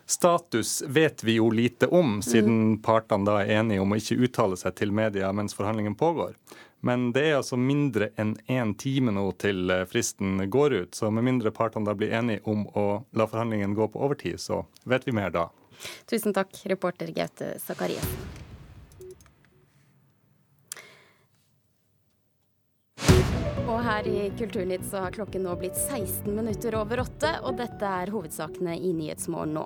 status 0.06 0.84
vet 0.88 1.24
vi 1.24 1.40
jo 1.40 1.50
lite 1.50 1.88
om, 1.88 2.22
siden 2.22 2.60
mm. 2.76 2.82
partene 2.86 3.26
da 3.26 3.40
er 3.42 3.56
enige 3.60 3.82
om 3.82 3.96
å 3.96 3.98
ikke 3.98 4.20
uttale 4.28 4.60
seg 4.60 4.76
til 4.78 4.94
media 4.94 5.32
mens 5.34 5.58
forhandlingen 5.58 5.98
pågår. 5.98 6.38
Men 6.86 7.12
det 7.16 7.24
er 7.30 7.38
altså 7.38 7.56
mindre 7.56 8.10
enn 8.20 8.34
én 8.52 8.74
time 8.76 9.14
nå 9.16 9.30
til 9.40 9.72
eh, 9.72 9.86
fristen 9.88 10.44
går 10.52 10.78
ut. 10.82 10.96
Så 11.00 11.12
med 11.16 11.24
mindre 11.24 11.54
partene 11.56 11.88
da 11.88 11.96
blir 11.96 12.12
enige 12.12 12.44
om 12.44 12.68
å 12.76 12.88
la 13.16 13.28
forhandlingen 13.30 13.76
gå 13.78 13.88
på 13.94 14.04
overtid, 14.04 14.42
så 14.44 14.66
vet 14.84 15.08
vi 15.08 15.16
mer 15.16 15.32
da. 15.32 15.48
Tusen 16.12 16.36
takk, 16.36 16.60
reporter 16.68 17.16
Gaute 17.16 17.56
Zakariassen. 17.64 18.43
Her 23.84 24.08
i 24.08 24.32
Kulturnytt 24.40 24.86
så 24.88 25.04
har 25.06 25.16
klokken 25.16 25.44
nå 25.46 25.54
blitt 25.60 25.78
16 25.78 26.30
minutter 26.32 26.76
over 26.80 27.04
åtte, 27.04 27.36
og 27.44 27.58
dette 27.60 27.90
er 28.04 28.12
hovedsakene 28.14 28.76
i 28.80 28.94
Nyhetsmorgen 28.96 29.58
nå. 29.58 29.66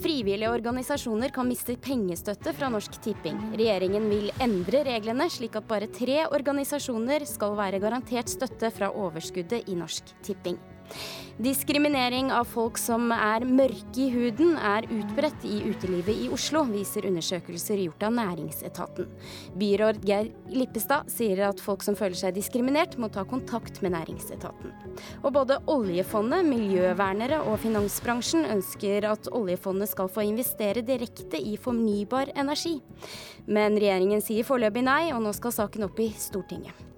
Frivillige 0.00 0.48
organisasjoner 0.52 1.32
kan 1.34 1.48
miste 1.48 1.76
pengestøtte 1.80 2.54
fra 2.56 2.70
Norsk 2.72 2.96
Tipping. 3.04 3.38
Regjeringen 3.60 4.08
vil 4.12 4.30
endre 4.40 4.84
reglene, 4.88 5.28
slik 5.32 5.58
at 5.60 5.68
bare 5.68 5.90
tre 5.92 6.22
organisasjoner 6.28 7.26
skal 7.28 7.56
være 7.58 7.80
garantert 7.82 8.32
støtte 8.32 8.72
fra 8.72 8.92
overskuddet 8.92 9.68
i 9.68 9.76
Norsk 9.76 10.14
Tipping. 10.24 10.60
Diskriminering 11.40 12.28
av 12.36 12.44
folk 12.52 12.76
som 12.76 13.06
er 13.14 13.46
mørke 13.48 14.02
i 14.02 14.10
huden 14.12 14.58
er 14.60 14.84
utbredt 14.92 15.46
i 15.48 15.62
utelivet 15.70 16.12
i 16.12 16.26
Oslo, 16.34 16.66
viser 16.68 17.06
undersøkelser 17.08 17.80
gjort 17.80 18.04
av 18.04 18.12
Næringsetaten. 18.18 19.08
Byråd 19.56 20.02
Geir 20.04 20.28
Lippestad 20.52 21.08
sier 21.08 21.40
at 21.46 21.62
folk 21.64 21.86
som 21.86 21.96
føler 21.96 22.18
seg 22.20 22.36
diskriminert, 22.36 22.98
må 23.00 23.08
ta 23.08 23.24
kontakt 23.24 23.80
med 23.80 23.94
Næringsetaten. 23.96 24.76
Og 25.22 25.32
både 25.38 25.62
oljefondet, 25.72 26.44
miljøvernere 26.44 27.40
og 27.46 27.56
finansbransjen 27.64 28.44
ønsker 28.58 29.08
at 29.08 29.32
oljefondet 29.32 29.94
skal 29.94 30.12
få 30.12 30.26
investere 30.28 30.84
direkte 30.84 31.40
i 31.40 31.56
fornybar 31.56 32.34
energi. 32.36 32.76
Men 33.48 33.80
regjeringen 33.80 34.20
sier 34.20 34.44
foreløpig 34.44 34.84
nei, 34.84 35.02
og 35.16 35.24
nå 35.24 35.32
skal 35.40 35.56
saken 35.62 35.88
opp 35.88 36.04
i 36.04 36.12
Stortinget. 36.20 36.89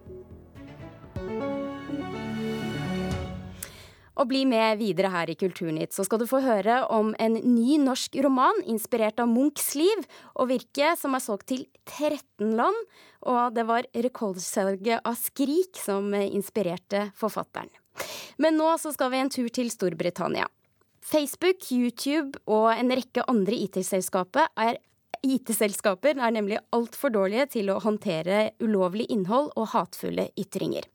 Og 4.21 4.29
bli 4.29 4.43
med 4.49 4.81
videre 4.83 5.09
her 5.13 5.31
i 5.33 5.37
Kulturnytt, 5.41 5.95
så 5.97 6.05
skal 6.05 6.21
du 6.21 6.27
få 6.29 6.43
høre 6.45 6.83
om 6.93 7.15
en 7.23 7.39
ny 7.41 7.79
norsk 7.81 8.19
roman 8.25 8.61
inspirert 8.69 9.23
av 9.23 9.31
Munchs 9.31 9.73
liv 9.79 10.05
og 10.37 10.51
virke, 10.53 10.93
som 11.01 11.17
er 11.17 11.25
solgt 11.25 11.49
til 11.55 11.65
13 11.89 12.53
land. 12.59 12.77
Og 13.25 13.55
det 13.57 13.65
var 13.69 13.89
rekordsalget 13.95 15.01
av 15.09 15.17
Skrik 15.17 15.81
som 15.81 16.13
inspirerte 16.13 17.09
forfatteren. 17.17 17.73
Men 18.41 18.57
nå 18.61 18.69
så 18.81 18.93
skal 18.93 19.13
vi 19.13 19.21
en 19.23 19.33
tur 19.33 19.49
til 19.53 19.73
Storbritannia. 19.73 20.49
Facebook, 21.03 21.67
YouTube 21.73 22.39
og 22.47 22.71
en 22.77 22.93
rekke 22.95 23.25
andre 23.29 23.59
IT-selskaper 23.65 24.53
er 24.61 24.79
IT-selskaper 25.23 26.19
er 26.19 26.33
nemlig 26.35 26.59
altfor 26.75 27.13
dårlige 27.15 27.45
til 27.55 27.71
å 27.71 27.79
håndtere 27.85 28.57
ulovlig 28.63 29.07
innhold 29.15 29.53
og 29.55 29.69
hatefulle 29.71 30.25
ytringer. 30.39 30.89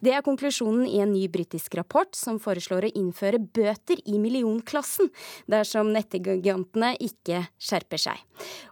Det 0.00 0.14
er 0.16 0.24
konklusjonen 0.24 0.86
i 0.88 1.02
en 1.04 1.12
ny 1.12 1.26
britisk 1.32 1.76
rapport 1.76 2.16
som 2.16 2.40
foreslår 2.40 2.88
å 2.88 2.92
innføre 2.96 3.42
bøter 3.44 4.00
i 4.08 4.16
millionklassen 4.20 5.12
dersom 5.52 5.92
nettgigantene 5.92 6.94
ikke 6.96 7.44
skjerper 7.60 8.04
seg. 8.06 8.24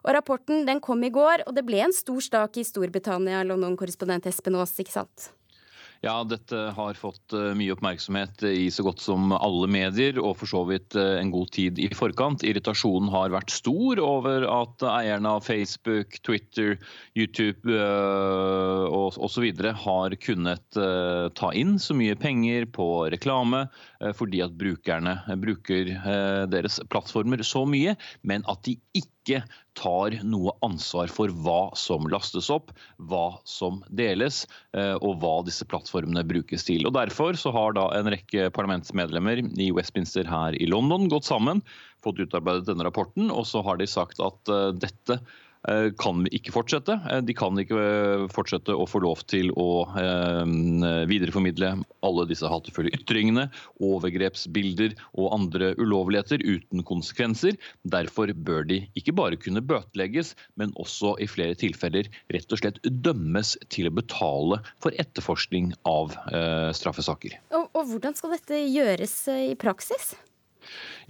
Og 0.02 0.16
Rapporten 0.16 0.64
den 0.68 0.80
kom 0.80 1.04
i 1.04 1.12
går, 1.12 1.44
og 1.46 1.56
det 1.56 1.66
ble 1.68 1.84
en 1.84 1.94
stor 1.96 2.24
stak 2.24 2.56
i 2.56 2.66
Storbritannia, 2.66 3.44
London-korrespondent 3.48 4.32
Espen 4.32 4.56
Aas, 4.56 4.78
ikke 4.80 4.96
sant? 4.96 5.32
Ja, 6.02 6.16
dette 6.26 6.58
har 6.74 6.96
fått 6.98 7.30
eh, 7.38 7.52
mye 7.54 7.76
oppmerksomhet 7.76 8.42
i 8.48 8.64
så 8.74 8.82
godt 8.82 8.98
som 8.98 9.30
alle 9.36 9.68
medier, 9.70 10.16
og 10.18 10.34
for 10.40 10.50
så 10.50 10.64
vidt 10.66 10.96
eh, 10.98 11.20
en 11.20 11.30
god 11.30 11.52
tid 11.54 11.78
i 11.78 11.86
forkant. 11.94 12.42
Irritasjonen 12.42 13.06
har 13.12 13.30
vært 13.30 13.54
stor 13.54 14.02
over 14.02 14.42
at 14.50 14.82
eierne 14.82 15.36
av 15.36 15.46
Facebook, 15.46 16.18
Twitter, 16.26 16.74
YouTube 17.14 17.70
eh, 17.70 18.98
osv. 18.98 19.46
har 19.84 20.18
kunnet 20.26 20.80
ta 21.38 21.52
inn 21.54 21.76
så 21.78 21.94
mye 21.94 22.18
penger 22.18 22.66
på 22.74 22.86
reklame 23.12 23.66
fordi 24.18 24.40
at 24.42 24.54
brukerne 24.58 25.14
bruker 25.38 25.90
deres 26.50 26.80
plattformer 26.90 27.44
så 27.46 27.62
mye, 27.68 27.94
men 28.26 28.42
at 28.50 28.64
de 28.66 28.74
ikke 28.98 29.21
ikke 29.22 29.42
tar 29.78 30.18
noe 30.26 30.52
ansvar 30.66 31.10
for 31.12 31.32
hva 31.44 31.70
som 31.78 32.08
lastes 32.10 32.50
opp, 32.52 32.72
hva 32.98 33.38
som 33.48 33.80
deles, 33.88 34.42
eh, 34.76 34.94
og 34.98 35.22
hva 35.22 35.38
disse 35.46 35.64
plattformene 35.68 36.24
brukes 36.28 36.66
til. 36.68 36.86
Og 36.86 36.94
Derfor 36.96 37.38
så 37.38 37.54
har 37.54 37.78
da 37.78 37.88
en 37.96 38.10
rekke 38.12 38.50
parlamentsmedlemmer 38.54 39.44
i 39.62 39.70
Westminster 39.72 40.28
her 40.28 40.58
i 40.58 40.68
London 40.68 41.08
gått 41.12 41.28
sammen, 41.28 41.62
fått 42.04 42.20
utarbeidet 42.20 42.68
denne 42.68 42.84
rapporten, 42.84 43.30
og 43.30 43.46
så 43.48 43.62
har 43.64 43.78
de 43.80 43.88
sagt 43.88 44.20
at 44.20 44.52
eh, 44.52 44.70
dette 44.76 45.22
kan 45.98 46.24
ikke 46.34 46.52
fortsette. 46.54 46.96
Eh, 47.10 47.20
de 47.22 47.34
kan 47.36 47.58
ikke 47.60 47.78
eh, 47.78 48.24
fortsette 48.34 48.74
å 48.74 48.86
få 48.88 49.02
lov 49.04 49.22
til 49.30 49.52
å 49.58 49.68
videreformidle 51.08 51.68
alle 52.06 52.24
disse 52.26 52.48
hatefulle 52.48 52.92
ytringene, 52.96 53.46
overgrepsbilder 53.82 54.94
og 55.20 55.28
andre 55.36 55.72
ulovligheter 55.78 56.42
uten 56.42 56.82
konsekvenser. 56.86 57.58
Derfor 57.88 58.32
bør 58.34 58.66
de 58.68 58.80
ikke 58.98 59.14
bare 59.16 59.38
kunne 59.40 59.62
bøtelegges, 59.64 60.34
men 60.60 60.74
også 60.80 61.14
i 61.22 61.28
flere 61.30 61.58
tilfeller 61.58 62.10
rett 62.34 62.54
og 62.54 62.62
slett 62.62 62.80
dømmes 62.82 63.54
til 63.72 63.90
å 63.90 63.94
betale 63.94 64.60
for 64.82 64.96
etterforskning 65.02 65.72
av 65.88 66.16
straffesaker. 66.76 67.38
Og, 67.54 67.70
og 67.76 67.88
hvordan 67.92 68.18
skal 68.18 68.36
dette 68.36 68.64
gjøres 68.66 69.16
i 69.32 69.54
praksis? 69.58 70.12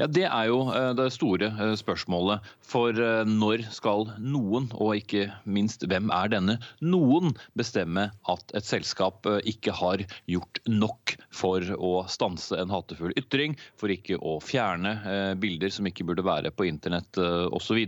Ja, 0.00 0.06
Det 0.06 0.24
er 0.24 0.48
jo 0.48 0.62
eh, 0.72 0.92
det 0.96 1.10
store 1.14 1.50
eh, 1.52 1.74
spørsmålet. 1.78 2.44
For 2.64 2.96
eh, 2.96 3.22
når 3.28 3.66
skal 3.74 4.08
noen, 4.22 4.70
og 4.72 4.96
ikke 4.96 5.26
minst 5.44 5.84
hvem 5.88 6.12
er 6.14 6.32
denne 6.32 6.58
noen, 6.80 7.34
bestemme 7.58 8.08
at 8.32 8.54
et 8.56 8.66
selskap 8.68 9.26
ikke 9.48 9.74
har 9.76 10.04
gjort 10.30 10.60
nok 10.70 11.14
for 11.34 11.66
å 11.76 11.92
stanse 12.10 12.56
en 12.58 12.72
hatefull 12.72 13.12
ytring, 13.18 13.56
for 13.80 13.92
ikke 13.92 14.18
å 14.18 14.38
fjerne 14.42 14.94
bilder 15.40 15.72
som 15.72 15.86
ikke 15.88 16.06
burde 16.08 16.24
være 16.26 16.52
på 16.54 16.66
internett 16.68 17.18
osv. 17.52 17.80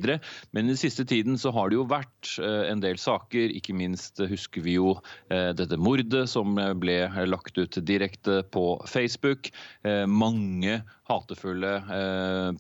Men 0.55 0.67
i 0.67 0.73
den 0.73 0.81
siste 0.81 1.07
tiden 1.09 1.39
så 1.41 1.53
har 1.55 1.71
det 1.71 1.79
jo 1.79 1.87
vært 1.89 2.35
en 2.41 2.83
del 2.83 2.99
saker, 3.01 3.55
ikke 3.57 3.77
minst 3.77 4.21
husker 4.31 4.65
vi 4.65 4.77
jo 4.77 4.97
dette 5.29 5.79
mordet 5.81 6.25
som 6.31 6.59
ble 6.81 6.99
lagt 7.29 7.59
ut 7.59 7.79
direkte 7.87 8.43
på 8.55 8.67
Facebook. 8.91 9.51
Mange 10.11 10.81
hatefulle 11.09 11.75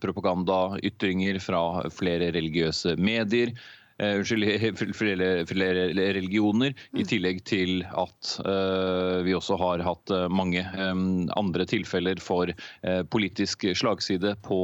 propagandaytringer 0.03 1.41
fra 1.43 1.62
flere 1.95 2.31
religiøse 2.35 2.95
medier. 3.00 3.55
Uh, 4.03 4.17
unnskyld, 4.19 4.43
flere, 4.99 5.29
flere, 5.47 5.83
religioner. 6.17 6.73
I 6.99 7.05
mm. 7.05 7.09
tillegg 7.12 7.43
til 7.47 7.85
at 7.87 8.33
uh, 8.43 9.23
vi 9.23 9.37
også 9.37 9.55
har 9.61 9.85
hatt 9.87 10.11
uh, 10.11 10.26
mange 10.26 10.64
um, 10.75 11.29
andre 11.38 11.67
tilfeller 11.71 12.19
for 12.23 12.50
politisk 13.11 13.64
slagside 13.79 14.35
på, 14.45 14.59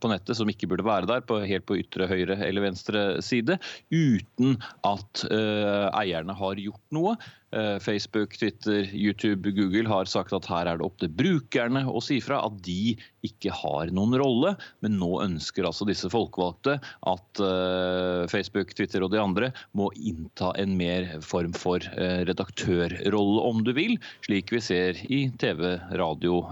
på, 0.00 0.10
nettet 0.10 0.38
som 0.38 0.48
ikke 0.50 0.68
burde 0.70 0.86
være 0.86 1.08
der, 1.08 1.22
på, 1.26 1.40
helt 1.46 1.66
på 1.68 1.76
ytre 1.80 2.08
høyre 2.10 2.38
eller 2.44 2.64
venstre 2.64 3.02
side, 3.24 3.58
uten 3.92 4.56
at 4.86 5.24
eierne 5.28 6.36
har 6.38 6.60
gjort 6.62 6.82
noe. 6.94 7.14
Eh, 7.50 7.78
Facebook, 7.78 8.36
Twitter, 8.36 8.90
YouTube, 8.92 9.50
Google 9.50 9.88
har 9.88 10.04
sagt 10.04 10.34
at 10.36 10.46
her 10.50 10.68
er 10.68 10.76
det 10.76 10.84
opp 10.84 10.98
til 11.00 11.08
brukerne 11.08 11.86
å 11.88 12.00
si 12.04 12.18
fra 12.20 12.42
at 12.44 12.58
de 12.66 12.92
ikke 13.24 13.54
har 13.56 13.92
noen 13.94 14.12
rolle. 14.20 14.52
Men 14.84 14.98
nå 15.00 15.08
ønsker 15.24 15.64
altså 15.64 15.86
disse 15.88 16.10
folkevalgte 16.12 16.76
at 17.08 17.42
uh, 17.42 18.28
Facebook, 18.28 18.74
Twitter 18.76 19.04
og 19.04 19.14
de 19.14 19.22
andre 19.22 19.50
må 19.76 19.88
innta 19.96 20.52
en 20.60 20.76
mer 20.76 21.08
form 21.24 21.56
for 21.56 21.82
uh, 21.96 22.20
redaktørrolle, 22.28 23.40
om 23.48 23.64
du 23.64 23.72
vil. 23.76 23.96
Slik 24.28 24.52
vi 24.52 24.62
ser 24.64 25.00
i 25.08 25.24
TV, 25.40 25.64
radio, 25.96 26.42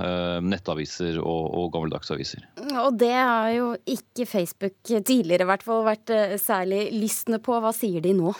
nettaviser 0.43 1.21
og, 1.21 1.53
og 1.57 1.71
gammeldagsaviser. 1.77 2.49
Og 2.81 2.97
det 2.99 3.15
har 3.15 3.53
jo 3.55 3.71
ikke 3.85 4.27
Facebook 4.29 4.81
tidligere 4.87 5.45
i 5.45 5.51
hvert 5.53 5.65
fall 5.67 5.87
vært 5.87 6.13
særlig 6.43 6.89
lystne 6.97 7.41
på. 7.43 7.61
Hva 7.61 7.75
sier 7.77 8.05
de 8.05 8.17
nå? 8.17 8.33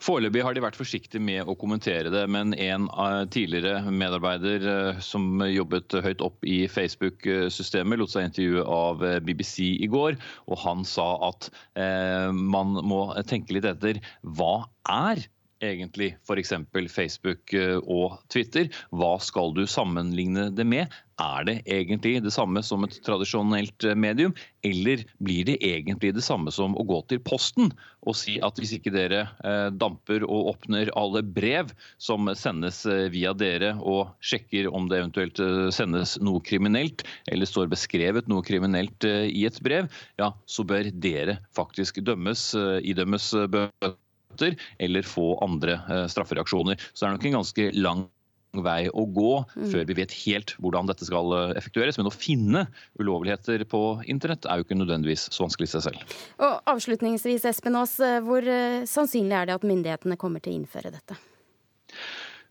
Foreløpig 0.00 0.40
har 0.46 0.56
de 0.56 0.62
vært 0.64 0.78
forsiktige 0.80 1.20
med 1.20 1.48
å 1.48 1.54
kommentere 1.60 2.08
det, 2.12 2.22
men 2.32 2.54
en 2.56 2.86
eh, 2.88 3.24
tidligere 3.32 3.92
medarbeider 3.92 4.64
eh, 4.72 5.00
som 5.04 5.42
jobbet 5.44 5.98
høyt 6.06 6.24
opp 6.24 6.46
i 6.48 6.62
Facebook-systemet, 6.72 8.00
lot 8.00 8.14
seg 8.14 8.30
intervjue 8.30 8.64
av 8.64 9.04
eh, 9.04 9.18
BBC 9.20 9.74
i 9.76 9.90
går, 9.92 10.16
og 10.48 10.62
han 10.64 10.86
sa 10.88 11.12
at 11.30 11.50
man 11.76 12.72
må 12.86 13.02
tenke 13.28 13.54
litt 13.54 13.66
etter. 13.68 14.00
Hva 14.36 14.66
er 14.88 15.22
egentlig 15.60 16.14
f.eks. 16.24 16.52
Facebook 16.92 17.54
eh, 17.54 17.76
og 17.84 18.18
Twitter. 18.32 18.70
Hva 18.90 19.16
skal 19.22 19.54
du 19.56 19.66
sammenligne 19.68 20.48
det 20.54 20.66
med? 20.66 20.90
Er 21.20 21.44
det 21.44 21.56
egentlig 21.68 22.22
det 22.24 22.32
samme 22.32 22.62
som 22.64 22.86
et 22.86 22.96
tradisjonelt 23.04 23.84
eh, 23.84 23.96
medium, 23.98 24.32
eller 24.64 25.04
blir 25.20 25.46
det 25.48 25.58
egentlig 25.64 26.14
det 26.16 26.24
samme 26.24 26.52
som 26.54 26.76
å 26.80 26.86
gå 26.88 27.02
til 27.10 27.20
Posten 27.24 27.70
og 28.08 28.16
si 28.16 28.38
at 28.40 28.56
hvis 28.56 28.72
ikke 28.78 28.92
dere 28.94 29.26
eh, 29.44 29.68
damper 29.76 30.24
og 30.24 30.54
åpner 30.54 30.92
alle 30.96 31.22
brev 31.24 31.74
som 32.00 32.30
sendes 32.36 32.82
via 33.12 33.34
dere, 33.36 33.74
og 33.80 34.14
sjekker 34.24 34.70
om 34.72 34.88
det 34.88 35.02
eventuelt 35.02 35.40
sendes 35.74 36.16
noe 36.24 36.40
kriminelt, 36.44 37.04
eller 37.28 37.48
står 37.48 37.68
beskrevet 37.72 38.28
noe 38.30 38.44
kriminelt 38.46 39.04
i 39.04 39.44
et 39.48 39.60
brev, 39.64 39.90
ja, 40.20 40.32
så 40.48 40.64
bør 40.64 40.88
dere 41.04 41.40
faktisk 41.56 42.00
dømmes, 42.06 42.52
idømmes 42.80 43.34
bøter 43.52 43.98
bøter 44.40 44.56
eller 44.78 45.06
få 45.06 45.34
andre 45.44 45.80
eh, 45.88 46.06
straffereaksjoner. 46.10 46.80
Så 46.92 47.04
det 47.04 47.08
er 47.08 47.18
nok 47.18 47.28
en 47.28 47.38
ganske 47.40 47.68
lang 47.76 48.08
vei 48.50 48.88
å 48.90 49.04
gå 49.06 49.34
mm. 49.46 49.66
før 49.70 49.84
vi 49.86 49.94
vet 49.94 50.14
helt 50.24 50.56
hvordan 50.58 50.88
dette 50.90 51.06
skal 51.06 51.34
eh, 51.36 51.56
effektueres. 51.60 51.98
Men 52.00 52.10
å 52.10 52.14
finne 52.14 52.66
ulovligheter 53.00 53.64
på 53.70 54.00
internett 54.10 54.48
er 54.48 54.58
jo 54.58 54.66
ikke 54.66 54.80
nødvendigvis 54.80 55.28
så 55.30 55.46
vanskelig 55.46 55.70
i 55.70 55.74
seg 55.76 55.88
selv. 55.90 56.16
Og 56.42 56.72
Avslutningsvis, 56.74 57.46
Espen 57.50 57.78
Aas, 57.78 57.98
eh, 58.02 58.20
hvor 58.24 58.46
sannsynlig 58.88 59.36
er 59.38 59.50
det 59.50 59.60
at 59.60 59.68
myndighetene 59.68 60.18
kommer 60.20 60.42
til 60.42 60.54
å 60.56 60.62
innføre 60.62 60.94
dette? 60.94 61.18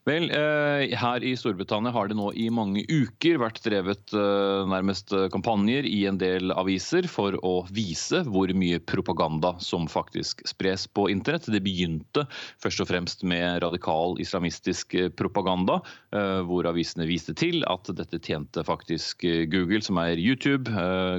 Vel, 0.09 0.31
eh, 0.31 0.97
Her 0.97 1.23
i 1.23 1.35
Storbritannia 1.37 1.91
har 1.93 2.07
det 2.09 2.17
nå 2.17 2.31
i 2.33 2.47
mange 2.53 2.81
uker 2.89 3.37
vært 3.41 3.59
drevet 3.65 4.13
eh, 4.17 4.65
nærmest 4.69 5.13
eh, 5.13 5.27
kampanjer 5.29 5.85
i 5.85 5.99
en 6.09 6.17
del 6.17 6.53
aviser 6.55 7.05
for 7.11 7.35
å 7.45 7.53
vise 7.75 8.23
hvor 8.25 8.49
mye 8.57 8.79
propaganda 8.89 9.53
som 9.61 9.85
faktisk 9.91 10.41
spres 10.49 10.87
på 10.87 11.09
internett. 11.13 11.49
Det 11.51 11.61
begynte 11.61 12.25
først 12.63 12.81
og 12.81 12.89
fremst 12.89 13.25
med 13.27 13.61
radikal 13.61 14.17
islamistisk 14.21 14.95
propaganda, 15.19 15.79
hvor 16.47 16.67
avisene 16.69 17.05
viste 17.09 17.33
til 17.37 17.61
at 17.69 17.89
dette 17.95 18.19
tjente 18.23 18.63
faktisk 18.65 19.23
Google, 19.51 19.81
som 19.85 19.99
er 20.01 20.19
YouTube, 20.21 20.71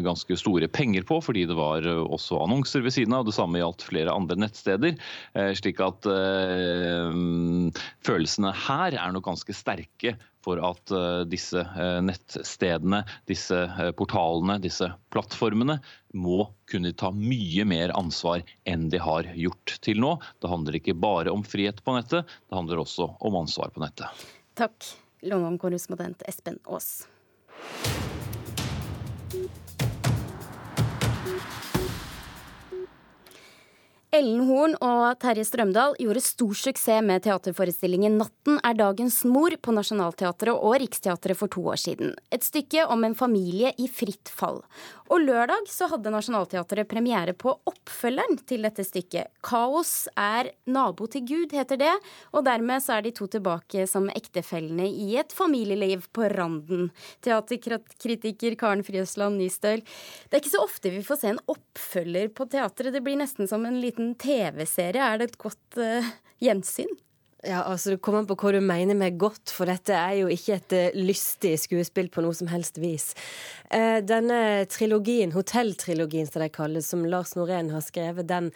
ganske 0.04 0.36
store 0.38 0.68
penger 0.72 1.04
på, 1.06 1.20
fordi 1.22 1.44
det 1.48 1.56
var 1.58 1.86
også 1.86 2.40
annonser 2.42 2.84
ved 2.84 2.94
siden 2.96 3.14
av. 3.16 3.26
Det 3.28 3.36
samme 3.36 3.60
gjaldt 3.60 3.84
flere 3.86 4.14
andre 4.14 4.38
nettsteder. 4.40 4.96
Slik 5.58 5.82
at 5.84 6.08
følelsene 8.06 8.54
her 8.66 8.79
her 8.80 8.96
er 8.98 9.14
nok 9.14 9.26
ganske 9.28 9.54
sterke 9.56 10.14
for 10.44 10.60
at 10.64 10.92
uh, 10.94 11.22
disse 11.28 11.60
uh, 11.60 12.00
nettstedene, 12.04 13.02
disse 13.28 13.56
uh, 13.56 13.90
portalene, 13.96 14.56
disse 14.62 14.88
plattformene 15.12 15.78
må 16.16 16.48
kunne 16.70 16.94
ta 16.96 17.12
mye 17.14 17.66
mer 17.68 17.94
ansvar 17.98 18.44
enn 18.68 18.88
de 18.92 19.02
har 19.02 19.28
gjort 19.36 19.76
til 19.84 20.00
nå. 20.02 20.16
Det 20.40 20.50
handler 20.50 20.80
ikke 20.80 20.96
bare 20.96 21.32
om 21.34 21.44
frihet 21.46 21.82
på 21.84 21.96
nettet, 21.98 22.28
det 22.48 22.56
handler 22.56 22.82
også 22.84 23.12
om 23.20 23.40
ansvar 23.42 23.74
på 23.74 23.84
nettet. 23.84 24.26
Takk, 24.58 24.92
London-korrespondent 25.24 26.24
Espen 26.28 26.60
Aas. 26.66 26.94
Ellen 34.10 34.40
Horn 34.48 34.72
og 34.82 35.20
Terje 35.22 35.44
Strømdal 35.46 35.92
gjorde 36.02 36.20
stor 36.24 36.56
suksess 36.58 37.04
med 37.06 37.22
teaterforestillingen 37.22 38.16
'Natten 38.18 38.56
er 38.66 38.74
dagens 38.74 39.20
mor' 39.22 39.54
på 39.62 39.70
Nationaltheatret 39.70 40.50
og 40.50 40.80
Riksteatret 40.82 41.38
for 41.38 41.46
to 41.46 41.62
år 41.70 41.78
siden. 41.78 42.16
Et 42.34 42.42
stykke 42.42 42.88
om 42.90 43.04
en 43.04 43.14
familie 43.14 43.70
i 43.78 43.86
fritt 43.86 44.26
fall. 44.26 44.64
Og 45.10 45.22
lørdag 45.22 45.66
så 45.70 45.86
hadde 45.90 46.10
Nationaltheatret 46.10 46.88
premiere 46.90 47.34
på 47.34 47.54
oppfølgeren 47.66 48.38
til 48.46 48.66
dette 48.66 48.82
stykket. 48.82 49.30
'Kaos 49.42 50.08
er 50.18 50.50
nabo 50.66 51.06
til 51.06 51.22
Gud', 51.22 51.54
heter 51.54 51.78
det. 51.78 51.94
Og 52.34 52.44
dermed 52.44 52.82
så 52.82 52.98
er 52.98 53.02
de 53.02 53.12
to 53.12 53.26
tilbake 53.26 53.86
som 53.86 54.10
ektefellene 54.10 54.90
i 54.90 55.18
et 55.18 55.30
familieliv 55.30 56.10
på 56.12 56.26
randen. 56.34 56.90
Teaterkritiker 57.22 58.58
Karen 58.58 58.82
Friesland 58.82 59.38
Nystøl. 59.38 59.82
Det 60.30 60.34
er 60.34 60.42
ikke 60.42 60.58
så 60.58 60.66
ofte 60.66 60.90
vi 60.90 61.02
får 61.02 61.16
se 61.22 61.28
en 61.28 61.44
oppfølger 61.46 62.28
på 62.34 62.50
teatret. 62.50 62.92
Det 62.92 63.02
blir 63.02 63.14
nesten 63.16 63.46
som 63.46 63.64
en 63.66 63.80
liten 63.80 63.99
liten 64.00 64.14
TV-serie. 64.18 65.02
Er 65.02 65.18
det 65.18 65.30
et 65.30 65.38
godt 65.38 65.78
uh, 65.78 66.04
gjensyn? 66.40 66.90
Ja, 67.42 67.62
altså 67.64 67.90
Det 67.94 68.02
kommer 68.04 68.20
an 68.20 68.26
på 68.28 68.36
hva 68.36 68.52
du 68.52 68.60
mener 68.60 68.94
med 68.94 69.16
godt, 69.18 69.50
for 69.50 69.64
dette 69.66 69.94
er 69.96 70.18
jo 70.20 70.28
ikke 70.28 70.58
et 70.58 70.72
uh, 70.76 70.98
lystig 70.98 71.58
skuespill 71.60 72.10
på 72.12 72.22
noe 72.24 72.34
som 72.36 72.48
helst 72.48 72.78
vis. 72.80 73.14
Uh, 73.72 74.00
denne 74.04 74.66
trilogien, 74.68 75.32
hotelltrilogien 75.32 76.28
som 76.28 76.42
de 76.42 76.50
kalles, 76.52 76.88
som 76.88 77.04
Lars 77.04 77.34
Norén 77.36 77.70
har 77.72 77.84
skrevet, 77.84 78.28
den, 78.28 78.50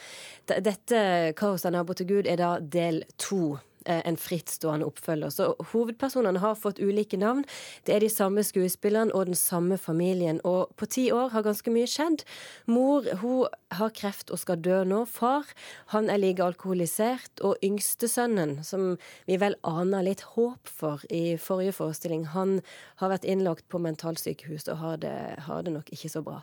dette 0.47 1.33
'Kaos 1.35 1.65
av 1.65 1.73
nabo 1.73 1.95
til 1.95 2.07
Gud' 2.07 2.29
er 2.29 2.41
da 2.41 2.59
del 2.61 3.05
to. 3.17 3.59
Eh, 3.87 4.01
en 4.09 4.17
frittstående 4.17 4.87
oppfølger. 4.89 5.29
Så 5.29 5.51
hovedpersonene 5.73 6.41
har 6.41 6.55
fått 6.57 6.79
ulike 6.81 7.19
navn. 7.21 7.43
Det 7.85 7.93
er 7.93 8.01
de 8.01 8.09
samme 8.09 8.41
skuespillerne 8.41 9.13
og 9.13 9.27
den 9.29 9.37
samme 9.37 9.77
familien. 9.77 10.41
Og 10.45 10.73
på 10.81 10.89
ti 10.89 11.11
år 11.13 11.35
har 11.35 11.45
ganske 11.45 11.69
mye 11.73 11.89
skjedd. 11.91 12.25
Mor 12.65 13.05
hun 13.21 13.45
har 13.77 13.93
kreft 13.93 14.33
og 14.33 14.41
skal 14.41 14.63
dø 14.65 14.81
nå. 14.89 15.03
Far 15.05 15.53
han 15.93 16.09
er 16.09 16.23
like 16.23 16.41
alkoholisert. 16.41 17.45
Og 17.45 17.61
yngstesønnen, 17.61 18.63
som 18.65 18.97
vi 19.29 19.37
vel 19.37 19.59
aner 19.69 20.09
litt 20.09 20.25
håp 20.33 20.65
for 20.65 21.05
i 21.13 21.37
forrige 21.37 21.77
forestilling, 21.77 22.25
han 22.33 22.63
har 23.05 23.13
vært 23.13 23.29
innlagt 23.29 23.69
på 23.69 23.83
mentalsykehus 23.85 24.65
og 24.73 24.81
har 24.81 24.97
det, 25.05 25.17
har 25.45 25.61
det 25.61 25.77
nok 25.77 25.93
ikke 25.93 26.09
så 26.09 26.25
bra. 26.25 26.41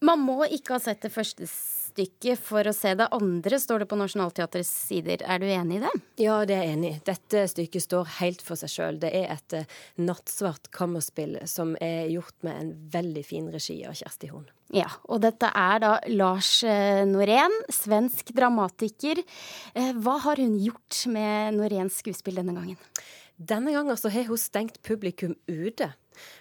Man 0.00 0.24
må 0.24 0.40
ikke 0.48 0.76
ha 0.76 0.80
sett 0.80 1.04
det 1.04 1.12
første 1.12 1.44
stykket 1.96 2.40
for 2.40 2.68
å 2.68 2.74
se 2.76 2.92
det 2.98 3.06
andre, 3.14 3.58
står 3.60 3.82
det 3.82 3.88
på 3.88 3.96
Nationaltheatrets 3.96 4.72
sider. 4.88 5.22
Er 5.24 5.40
du 5.40 5.46
enig 5.48 5.78
i 5.78 5.84
det? 5.86 5.92
Ja, 6.20 6.42
det 6.44 6.56
er 6.56 6.66
jeg 6.66 6.76
enig 6.76 6.90
i. 6.90 6.98
Dette 7.06 7.44
stykket 7.48 7.86
står 7.86 8.10
helt 8.18 8.44
for 8.44 8.60
seg 8.60 8.72
sjøl. 8.72 9.00
Det 9.00 9.12
er 9.16 9.32
et 9.32 9.56
eh, 9.56 9.78
nattsvart 10.02 10.68
kammerspill 10.76 11.38
som 11.48 11.74
er 11.80 12.10
gjort 12.12 12.36
med 12.44 12.60
en 12.60 12.72
veldig 12.92 13.24
fin 13.24 13.48
regi 13.52 13.78
av 13.88 13.96
Kjersti 13.96 14.30
Horn. 14.32 14.48
Ja, 14.74 14.88
og 15.06 15.22
dette 15.22 15.48
er 15.56 15.80
da 15.84 15.92
Lars 16.12 16.58
eh, 16.66 17.04
Norén, 17.08 17.54
svensk 17.72 18.34
dramatiker. 18.36 19.22
Eh, 19.72 19.92
hva 19.96 20.18
har 20.26 20.42
hun 20.42 20.58
gjort 20.60 21.06
med 21.12 21.56
Noréns 21.56 22.02
skuespill 22.02 22.42
denne 22.42 22.56
gangen? 22.56 22.80
Denne 23.36 23.72
gangen 23.72 23.96
så 24.00 24.12
har 24.12 24.28
hun 24.28 24.40
stengt 24.40 24.82
publikum 24.84 25.36
ute. 25.48 25.92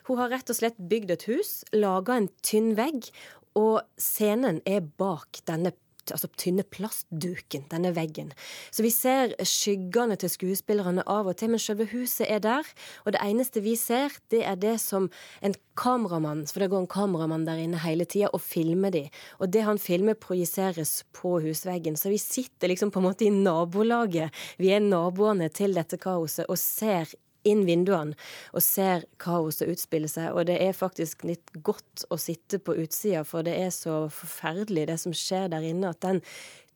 Hun 0.08 0.20
har 0.22 0.32
rett 0.32 0.52
og 0.52 0.56
slett 0.56 0.78
bygd 0.80 1.10
et 1.12 1.26
hus, 1.28 1.58
laga 1.76 2.15
en 2.15 2.30
tynn 2.46 2.74
vegg 2.78 3.10
og 3.56 3.82
scenen 4.02 4.62
er 4.68 4.86
bak 5.00 5.41
denne 5.48 5.74
altså 6.13 6.30
tynne 6.38 6.62
plastduken, 6.70 7.65
denne 7.72 7.91
veggen. 7.96 8.32
Så 8.74 8.84
vi 8.86 8.91
ser 8.94 9.34
skyggene 9.41 10.18
til 10.22 10.32
skuespillerne 10.32 11.06
av 11.10 11.30
og 11.30 11.38
til, 11.39 11.52
men 11.54 11.62
selve 11.62 11.88
huset 11.89 12.28
er 12.30 12.44
der. 12.44 12.70
Og 13.06 13.15
det 13.15 13.22
eneste 13.24 13.63
vi 13.65 13.76
ser, 13.80 14.13
det 14.34 14.44
er 14.46 14.60
det 14.60 14.76
som 14.84 15.10
en 15.46 15.56
kameramann, 15.80 16.46
for 16.48 16.63
det 16.63 16.70
går 16.72 16.86
en 16.86 16.91
kameramann 16.91 17.48
der 17.48 17.62
inne 17.63 17.82
hele 17.84 18.06
tida 18.06 18.30
og 18.34 18.44
filmer 18.44 18.94
de. 18.94 19.06
Og 19.39 19.52
det 19.54 19.65
han 19.68 19.82
filmer, 19.82 20.13
projiseres 20.13 21.04
på 21.15 21.39
husveggen. 21.44 21.98
Så 22.00 22.12
vi 22.13 22.22
sitter 22.22 22.72
liksom 22.72 22.94
på 22.94 23.02
en 23.02 23.10
måte 23.10 23.28
i 23.28 23.34
nabolaget. 23.34 24.34
Vi 24.62 24.72
er 24.76 24.84
naboene 24.84 25.50
til 25.50 25.76
dette 25.76 26.00
kaoset 26.02 26.46
og 26.50 26.60
ser 26.62 27.10
inn 27.47 27.63
vinduene 27.67 28.17
og 28.53 28.63
ser 28.65 29.05
kaoset 29.21 29.71
utspille 29.71 30.10
seg. 30.12 30.34
Og 30.34 30.47
det 30.49 30.58
er 30.63 30.75
faktisk 30.75 31.25
litt 31.27 31.53
godt 31.65 32.05
å 32.10 32.19
sitte 32.21 32.60
på 32.60 32.77
utsida, 32.84 33.23
for 33.27 33.45
det 33.45 33.55
er 33.62 33.73
så 33.75 34.05
forferdelig 34.12 34.88
det 34.91 34.99
som 35.01 35.15
skjer 35.15 35.49
der 35.53 35.65
inne, 35.65 35.93
at 35.93 36.03
den 36.05 36.21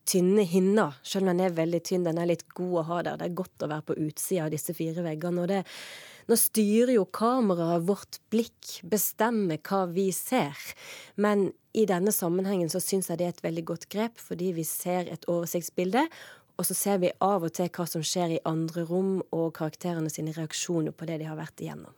tynne 0.10 0.45
hinna, 0.47 0.91
selv 1.05 1.27
om 1.27 1.34
den 1.34 1.45
er 1.45 1.58
veldig 1.58 1.82
tynn, 1.86 2.05
den 2.08 2.17
er 2.17 2.32
litt 2.32 2.47
god 2.58 2.77
å 2.82 2.86
ha 2.88 3.01
der. 3.05 3.19
Det 3.19 3.27
er 3.27 3.41
godt 3.41 3.65
å 3.65 3.69
være 3.69 3.86
på 3.89 3.99
utsida 4.08 4.47
av 4.47 4.55
disse 4.55 4.73
fire 4.77 5.05
veggene. 5.05 5.43
og 5.43 5.51
det 5.51 5.65
nå 6.29 6.38
styrer 6.38 6.93
jo 6.93 7.08
kameraet 7.10 7.88
vårt 7.88 8.19
blikk, 8.29 8.84
bestemmer 8.86 9.58
hva 9.65 9.88
vi 9.89 10.12
ser. 10.13 10.53
Men 11.17 11.47
i 11.73 11.88
denne 11.89 12.13
sammenhengen 12.13 12.69
så 12.69 12.82
syns 12.84 13.10
jeg 13.10 13.17
det 13.17 13.25
er 13.25 13.34
et 13.34 13.45
veldig 13.47 13.63
godt 13.71 13.88
grep, 13.89 14.21
fordi 14.21 14.51
vi 14.58 14.65
ser 14.67 15.10
et 15.10 15.25
oversiktsbilde, 15.29 16.05
og 16.60 16.67
så 16.67 16.76
ser 16.76 17.00
vi 17.00 17.13
av 17.24 17.45
og 17.48 17.54
til 17.56 17.69
hva 17.72 17.86
som 17.88 18.04
skjer 18.04 18.36
i 18.36 18.41
andre 18.48 18.84
rom, 18.89 19.22
og 19.32 19.54
karakterene 19.56 20.12
sine 20.12 20.36
reaksjoner 20.36 20.91
på 20.95 21.08
det 21.08 21.22
de 21.22 21.30
har 21.30 21.39
vært 21.39 21.63
igjennom. 21.63 21.95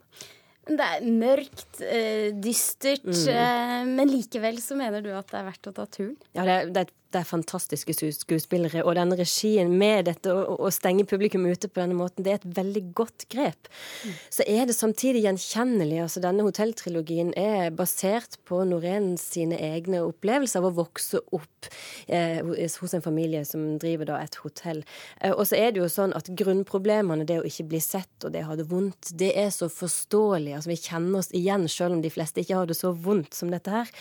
Det 0.62 0.86
er 0.86 1.02
mørkt, 1.02 1.80
eh, 1.82 2.30
dystert, 2.38 3.02
mm. 3.02 3.28
Eh, 3.32 3.78
men 3.88 4.12
likevel 4.12 4.60
så 4.62 4.76
mener 4.78 5.02
du 5.02 5.10
at 5.10 5.26
det 5.32 5.40
er 5.40 5.48
verdt 5.48 5.70
å 5.72 5.74
ta 5.74 5.86
turen? 5.90 6.14
Ja, 6.36 6.44
det 6.46 6.54
er, 6.54 6.70
det 6.70 6.84
er 6.84 6.92
det 7.12 7.20
er 7.20 7.28
fantastiske 7.28 7.94
skuespillere. 8.16 8.82
Og 8.84 8.96
denne 8.96 9.16
regien 9.18 9.72
med 9.78 10.06
dette 10.08 10.32
å, 10.32 10.70
stenge 10.72 11.06
publikum 11.08 11.44
ute 11.46 11.68
på 11.68 11.82
denne 11.82 11.96
måten, 11.98 12.24
det 12.24 12.32
er 12.32 12.40
et 12.40 12.56
veldig 12.58 12.82
godt 12.96 13.26
grep. 13.32 13.68
Mm. 14.02 14.16
Så 14.32 14.46
er 14.48 14.66
det 14.68 14.76
samtidig 14.76 15.24
gjenkjennelig. 15.26 16.00
altså 16.06 16.22
Denne 16.24 16.46
hotelltrilogien 16.46 17.32
er 17.38 17.70
basert 17.76 18.38
på 18.48 18.62
Norén 18.68 19.14
sine 19.20 19.58
egne 19.60 20.02
opplevelser 20.06 20.62
av 20.62 20.70
å 20.70 20.74
vokse 20.82 21.20
opp 21.34 21.70
eh, 22.08 22.40
hos 22.42 22.96
en 22.96 23.04
familie 23.04 23.44
som 23.48 23.76
driver 23.82 24.12
da 24.12 24.20
et 24.22 24.38
hotell. 24.42 24.82
Eh, 25.20 25.34
og 25.34 25.44
så 25.50 25.60
er 25.60 25.72
det 25.72 25.82
jo 25.82 25.90
sånn 25.92 26.16
at 26.16 26.30
grunnproblemene, 26.42 27.26
det 27.28 27.40
å 27.42 27.48
ikke 27.48 27.68
bli 27.74 27.82
sett 27.82 28.26
og 28.26 28.34
det 28.34 28.46
å 28.46 28.52
ha 28.52 28.58
det 28.58 28.68
vondt, 28.70 29.12
det 29.18 29.34
er 29.38 29.50
så 29.54 29.68
forståelig. 29.72 30.56
altså 30.58 30.72
Vi 30.72 30.80
kjenner 30.80 31.22
oss 31.22 31.32
igjen, 31.36 31.68
selv 31.68 31.98
om 31.98 32.04
de 32.04 32.12
fleste 32.12 32.42
ikke 32.42 32.62
har 32.62 32.70
det 32.70 32.78
så 32.78 32.94
vondt 32.94 33.36
som 33.36 33.52
dette 33.52 33.72
her. 33.72 33.92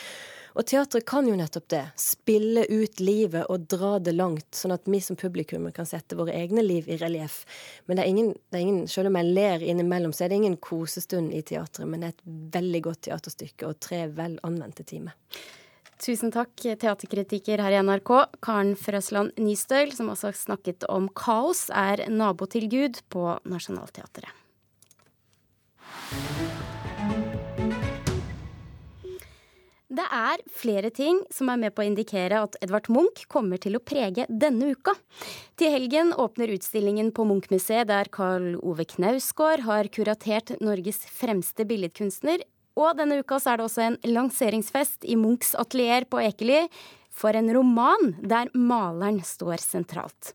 Og 0.54 0.68
teatret 0.68 1.06
kan 1.08 1.28
jo 1.28 1.36
nettopp 1.40 1.68
det. 1.72 1.84
Spille 2.00 2.66
ut 2.68 3.00
livet 3.00 3.48
og 3.52 3.68
dra 3.72 3.94
det 4.04 4.14
langt, 4.18 4.50
sånn 4.56 4.76
at 4.76 4.90
vi 4.90 5.00
som 5.04 5.20
publikum 5.20 5.70
kan 5.76 5.88
sette 5.88 6.18
våre 6.20 6.36
egne 6.36 6.64
liv 6.66 6.90
i 6.92 6.98
relieff. 7.00 7.46
Men 7.88 7.98
det 7.98 8.04
er, 8.04 8.12
ingen, 8.12 8.34
det 8.52 8.60
er 8.60 8.66
ingen, 8.66 8.84
selv 8.92 9.12
om 9.12 9.20
jeg 9.22 9.32
ler 9.32 9.64
innimellom, 9.64 10.14
så 10.16 10.26
er 10.26 10.34
det 10.34 10.42
ingen 10.42 10.60
kosestund 10.60 11.32
i 11.36 11.42
teatret. 11.46 11.88
Men 11.88 12.04
det 12.04 12.12
er 12.12 12.18
et 12.18 12.38
veldig 12.60 12.84
godt 12.90 13.04
teaterstykke 13.08 13.72
og 13.72 13.80
tre 13.84 14.06
vel 14.12 14.38
anvendte 14.48 14.86
timer. 14.88 15.16
Tusen 16.02 16.32
takk, 16.34 16.56
teaterkritiker 16.58 17.62
her 17.62 17.76
i 17.78 17.82
NRK, 17.86 18.10
Karen 18.42 18.74
Frøsland 18.80 19.38
Nystøyl, 19.38 19.94
som 19.94 20.10
også 20.10 20.34
snakket 20.34 20.88
om 20.90 21.06
kaos, 21.14 21.68
er 21.70 22.08
nabo 22.10 22.50
til 22.50 22.66
Gud 22.72 23.04
på 23.14 23.36
Nationaltheatret. 23.46 24.34
Det 29.92 30.06
er 30.08 30.40
flere 30.56 30.88
ting 30.96 31.18
som 31.36 31.50
er 31.52 31.58
med 31.60 31.74
på 31.76 31.84
å 31.84 31.88
indikere 31.90 32.38
at 32.46 32.54
Edvard 32.64 32.88
Munch 32.88 33.26
kommer 33.32 33.60
til 33.60 33.76
å 33.76 33.82
prege 33.84 34.24
denne 34.30 34.70
uka. 34.72 34.94
Til 35.60 35.74
helgen 35.74 36.14
åpner 36.16 36.54
utstillingen 36.54 37.10
på 37.12 37.26
Munch-museet, 37.28 37.90
der 37.90 38.08
Karl 38.08 38.54
Ove 38.64 38.86
Knausgård 38.88 39.66
har 39.66 39.92
kuratert 39.92 40.54
Norges 40.64 41.04
fremste 41.12 41.68
billedkunstner. 41.68 42.46
Og 42.80 42.96
denne 43.02 43.20
uka 43.20 43.42
er 43.44 43.60
det 43.60 43.68
også 43.68 43.84
en 43.90 44.00
lanseringsfest 44.08 45.04
i 45.04 45.20
Munchs 45.20 45.52
atelier 45.60 46.08
på 46.08 46.24
Ekeli 46.24 46.64
for 47.12 47.36
en 47.36 47.50
roman 47.54 48.14
der 48.24 48.50
maleren 48.58 49.20
står 49.26 49.62
sentralt. 49.62 50.32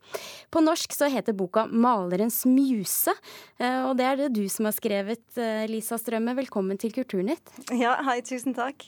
På 0.53 0.61
norsk 0.65 0.93
så 0.93 1.09
heter 1.11 1.37
boka 1.37 1.67
'Malerens 1.67 2.45
muse', 2.47 3.15
eh, 3.59 3.83
og 3.89 3.97
det 3.97 4.05
er 4.05 4.17
det 4.17 4.33
du 4.35 4.49
som 4.49 4.69
har 4.69 4.77
skrevet, 4.77 5.25
eh, 5.37 5.67
Lisa 5.67 5.97
Strømme. 5.97 6.37
Velkommen 6.37 6.79
til 6.79 6.93
Kulturnytt. 6.93 7.49
Ja, 7.73 7.97
hei, 8.03 8.21
tusen 8.21 8.55
takk. 8.55 8.85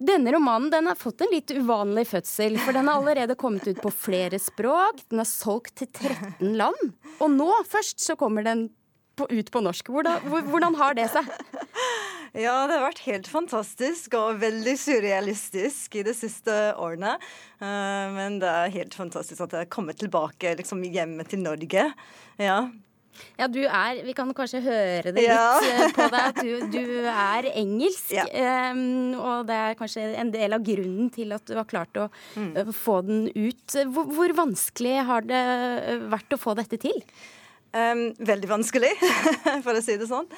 Denne 0.00 0.32
romanen 0.32 0.70
den 0.70 0.86
har 0.86 0.96
fått 0.96 1.20
en 1.20 1.32
litt 1.32 1.52
uvanlig 1.52 2.06
fødsel, 2.06 2.58
for 2.58 2.72
den 2.72 2.88
har 2.88 3.00
allerede 3.00 3.36
kommet 3.36 3.66
ut 3.68 3.80
på 3.82 3.92
flere 3.92 4.40
språk. 4.40 5.04
Den 5.10 5.20
er 5.20 5.28
solgt 5.28 5.76
til 5.76 5.88
13 5.88 6.56
land, 6.56 6.92
og 7.20 7.30
nå 7.30 7.52
først 7.64 8.00
så 8.00 8.16
kommer 8.16 8.44
den 8.44 8.70
på, 9.16 9.26
ut 9.30 9.50
på 9.50 9.62
norsk. 9.64 9.88
Hvordan, 9.88 10.20
hvordan 10.50 10.76
har 10.76 10.94
det 10.94 11.08
seg? 11.12 11.24
Ja, 12.36 12.66
det 12.68 12.76
har 12.76 12.84
vært 12.84 13.04
helt 13.06 13.28
fantastisk 13.32 14.14
og 14.18 14.40
veldig 14.42 14.74
surrealistisk 14.76 15.94
i 15.96 16.02
de 16.04 16.12
siste 16.16 16.54
årene. 16.76 17.14
Uh, 17.62 18.12
men 18.12 18.40
det 18.42 18.50
er 18.50 18.74
helt 18.74 18.96
fantastisk 18.96 19.40
at 19.46 19.54
jeg 19.56 19.64
har 19.64 19.70
kommet 19.72 19.96
tilbake 20.02 20.52
liksom, 20.58 20.84
hjemme 20.84 21.24
til 21.28 21.40
Norge. 21.46 21.86
Ja. 22.36 22.58
Ja, 23.36 23.46
du 23.48 23.62
er 23.64 24.02
Vi 24.04 24.12
kan 24.12 24.28
kanskje 24.36 24.60
høre 24.64 25.12
det 25.14 25.22
litt 25.24 25.30
eh, 25.32 25.86
på 25.96 26.08
deg 26.12 26.18
at 26.20 26.40
du, 26.44 26.50
du 26.68 27.08
er 27.08 27.48
engelsk. 27.54 28.12
Ja. 28.12 28.26
Um, 28.72 29.14
og 29.16 29.46
det 29.48 29.56
er 29.56 29.78
kanskje 29.78 30.04
en 30.20 30.34
del 30.34 30.52
av 30.52 30.66
grunnen 30.66 31.08
til 31.14 31.32
at 31.32 31.46
du 31.48 31.56
har 31.56 31.68
klart 31.70 31.96
å 31.96 32.10
mm. 32.36 32.74
få 32.76 33.00
den 33.06 33.24
ut. 33.32 33.78
Hvor, 33.94 34.12
hvor, 34.12 34.36
vanskelig 34.36 34.98
har 35.08 35.24
det 35.24 35.42
vært 36.12 36.36
å 36.36 36.40
få 36.40 36.56
dette 36.60 36.80
til? 36.82 37.00
Um, 37.72 38.10
veldig 38.20 38.52
vanskelig, 38.52 38.92
for 39.64 39.72
å 39.72 39.84
si 39.84 39.96
det 39.96 40.12
sånn. 40.12 40.28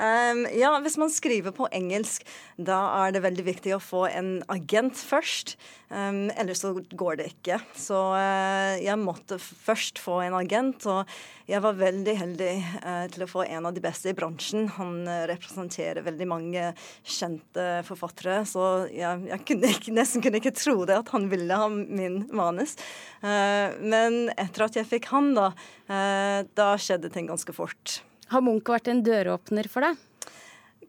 Ja, 0.00 0.70
hvis 0.80 0.96
man 0.96 1.10
skriver 1.12 1.52
på 1.52 1.66
engelsk, 1.76 2.24
da 2.56 2.78
er 3.02 3.12
det 3.12 3.20
veldig 3.24 3.44
viktig 3.44 3.74
å 3.76 3.82
få 3.82 4.06
en 4.08 4.38
agent 4.52 4.96
først. 4.96 5.58
Ellers 5.90 6.60
så 6.62 6.70
går 6.74 7.18
det 7.18 7.26
ikke. 7.32 7.56
Så 7.74 7.98
uh, 8.14 8.78
jeg 8.78 8.94
måtte 9.00 9.40
først 9.40 9.98
få 9.98 10.20
en 10.22 10.36
agent, 10.38 10.86
og 10.86 11.08
jeg 11.50 11.62
var 11.64 11.78
veldig 11.80 12.14
heldig 12.20 12.52
uh, 12.84 13.06
til 13.10 13.24
å 13.26 13.30
få 13.30 13.44
en 13.48 13.66
av 13.66 13.74
de 13.74 13.82
beste 13.82 14.12
i 14.12 14.16
bransjen. 14.16 14.68
Han 14.76 15.02
uh, 15.08 15.24
representerer 15.30 16.06
veldig 16.06 16.28
mange 16.30 16.68
kjente 17.02 17.66
forfattere, 17.88 18.44
så 18.46 18.86
jeg, 18.94 19.26
jeg 19.32 19.44
kunne 19.50 19.72
ikke, 19.74 19.96
nesten 19.96 20.24
kunne 20.24 20.40
ikke 20.42 20.54
tro 20.54 20.76
det 20.86 21.00
at 21.00 21.10
han 21.14 21.26
ville 21.32 21.58
ha 21.58 21.66
min 21.70 22.22
manus. 22.30 22.76
men 23.20 24.30
etter 24.38 24.64
at 24.64 24.76
jeg 24.78 24.88
fikk 24.88 25.10
han, 25.10 25.32
da, 25.36 25.50
da 26.56 26.68
skjedde 26.80 27.10
ting 27.12 27.28
ganske 27.28 27.52
fort. 27.56 28.00
Har 28.30 28.44
Munch 28.46 28.68
vært 28.70 28.88
en 28.90 29.02
døråpner 29.02 29.66
for 29.70 29.82
deg? 29.82 29.98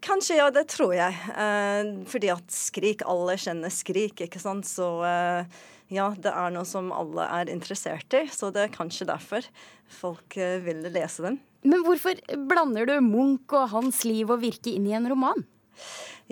Kanskje, 0.01 0.37
ja. 0.39 0.49
Det 0.53 0.65
tror 0.69 0.95
jeg. 0.97 1.13
Eh, 1.37 1.91
fordi 2.09 2.31
at 2.33 2.53
Skrik, 2.53 3.05
alle 3.09 3.37
kjenner 3.41 3.73
Skrik, 3.73 4.21
ikke 4.25 4.41
sant. 4.41 4.67
Så 4.69 4.87
eh, 5.05 5.61
ja, 5.93 6.09
det 6.17 6.33
er 6.33 6.53
noe 6.53 6.65
som 6.69 6.91
alle 6.93 7.27
er 7.41 7.51
interessert 7.53 8.13
i. 8.17 8.25
Så 8.33 8.51
det 8.53 8.65
er 8.65 8.75
kanskje 8.75 9.09
derfor 9.09 9.45
folk 9.91 10.37
eh, 10.37 10.59
vil 10.65 10.85
lese 10.89 11.25
den. 11.25 11.41
Men 11.61 11.85
hvorfor 11.85 12.17
blander 12.49 12.89
du 12.89 12.95
Munch 13.05 13.53
og 13.53 13.69
hans 13.73 14.01
liv 14.07 14.29
og 14.33 14.41
virke 14.41 14.73
inn 14.73 14.87
i 14.89 14.95
en 14.97 15.09
roman? 15.09 15.45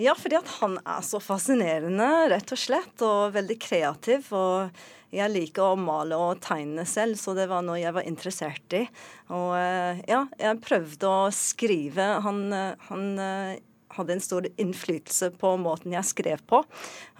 Ja, 0.00 0.16
fordi 0.18 0.38
at 0.38 0.48
han 0.60 0.78
er 0.80 1.02
så 1.04 1.20
fascinerende, 1.22 2.08
rett 2.32 2.54
og 2.54 2.58
slett, 2.58 2.94
og 3.04 3.34
veldig 3.36 3.58
kreativ. 3.62 4.30
og 4.32 4.70
jeg 5.10 5.32
liker 5.32 5.72
å 5.72 5.78
male 5.78 6.18
og 6.18 6.42
tegne 6.44 6.84
selv, 6.86 7.18
så 7.18 7.34
det 7.34 7.48
var 7.50 7.64
noe 7.66 7.80
jeg 7.80 7.94
var 7.96 8.06
interessert 8.06 8.76
i. 8.76 8.84
Og 9.34 9.56
eh, 9.58 10.04
ja, 10.10 10.22
jeg 10.38 10.62
prøvde 10.62 11.10
å 11.10 11.32
skrive. 11.34 12.06
Han, 12.22 12.44
eh, 12.54 12.86
han 12.86 13.08
eh, 13.18 13.56
hadde 13.96 14.14
en 14.14 14.22
stor 14.22 14.46
innflytelse 14.54 15.32
på 15.40 15.56
måten 15.58 15.96
jeg 15.96 16.06
skrev 16.06 16.44
på. 16.46 16.62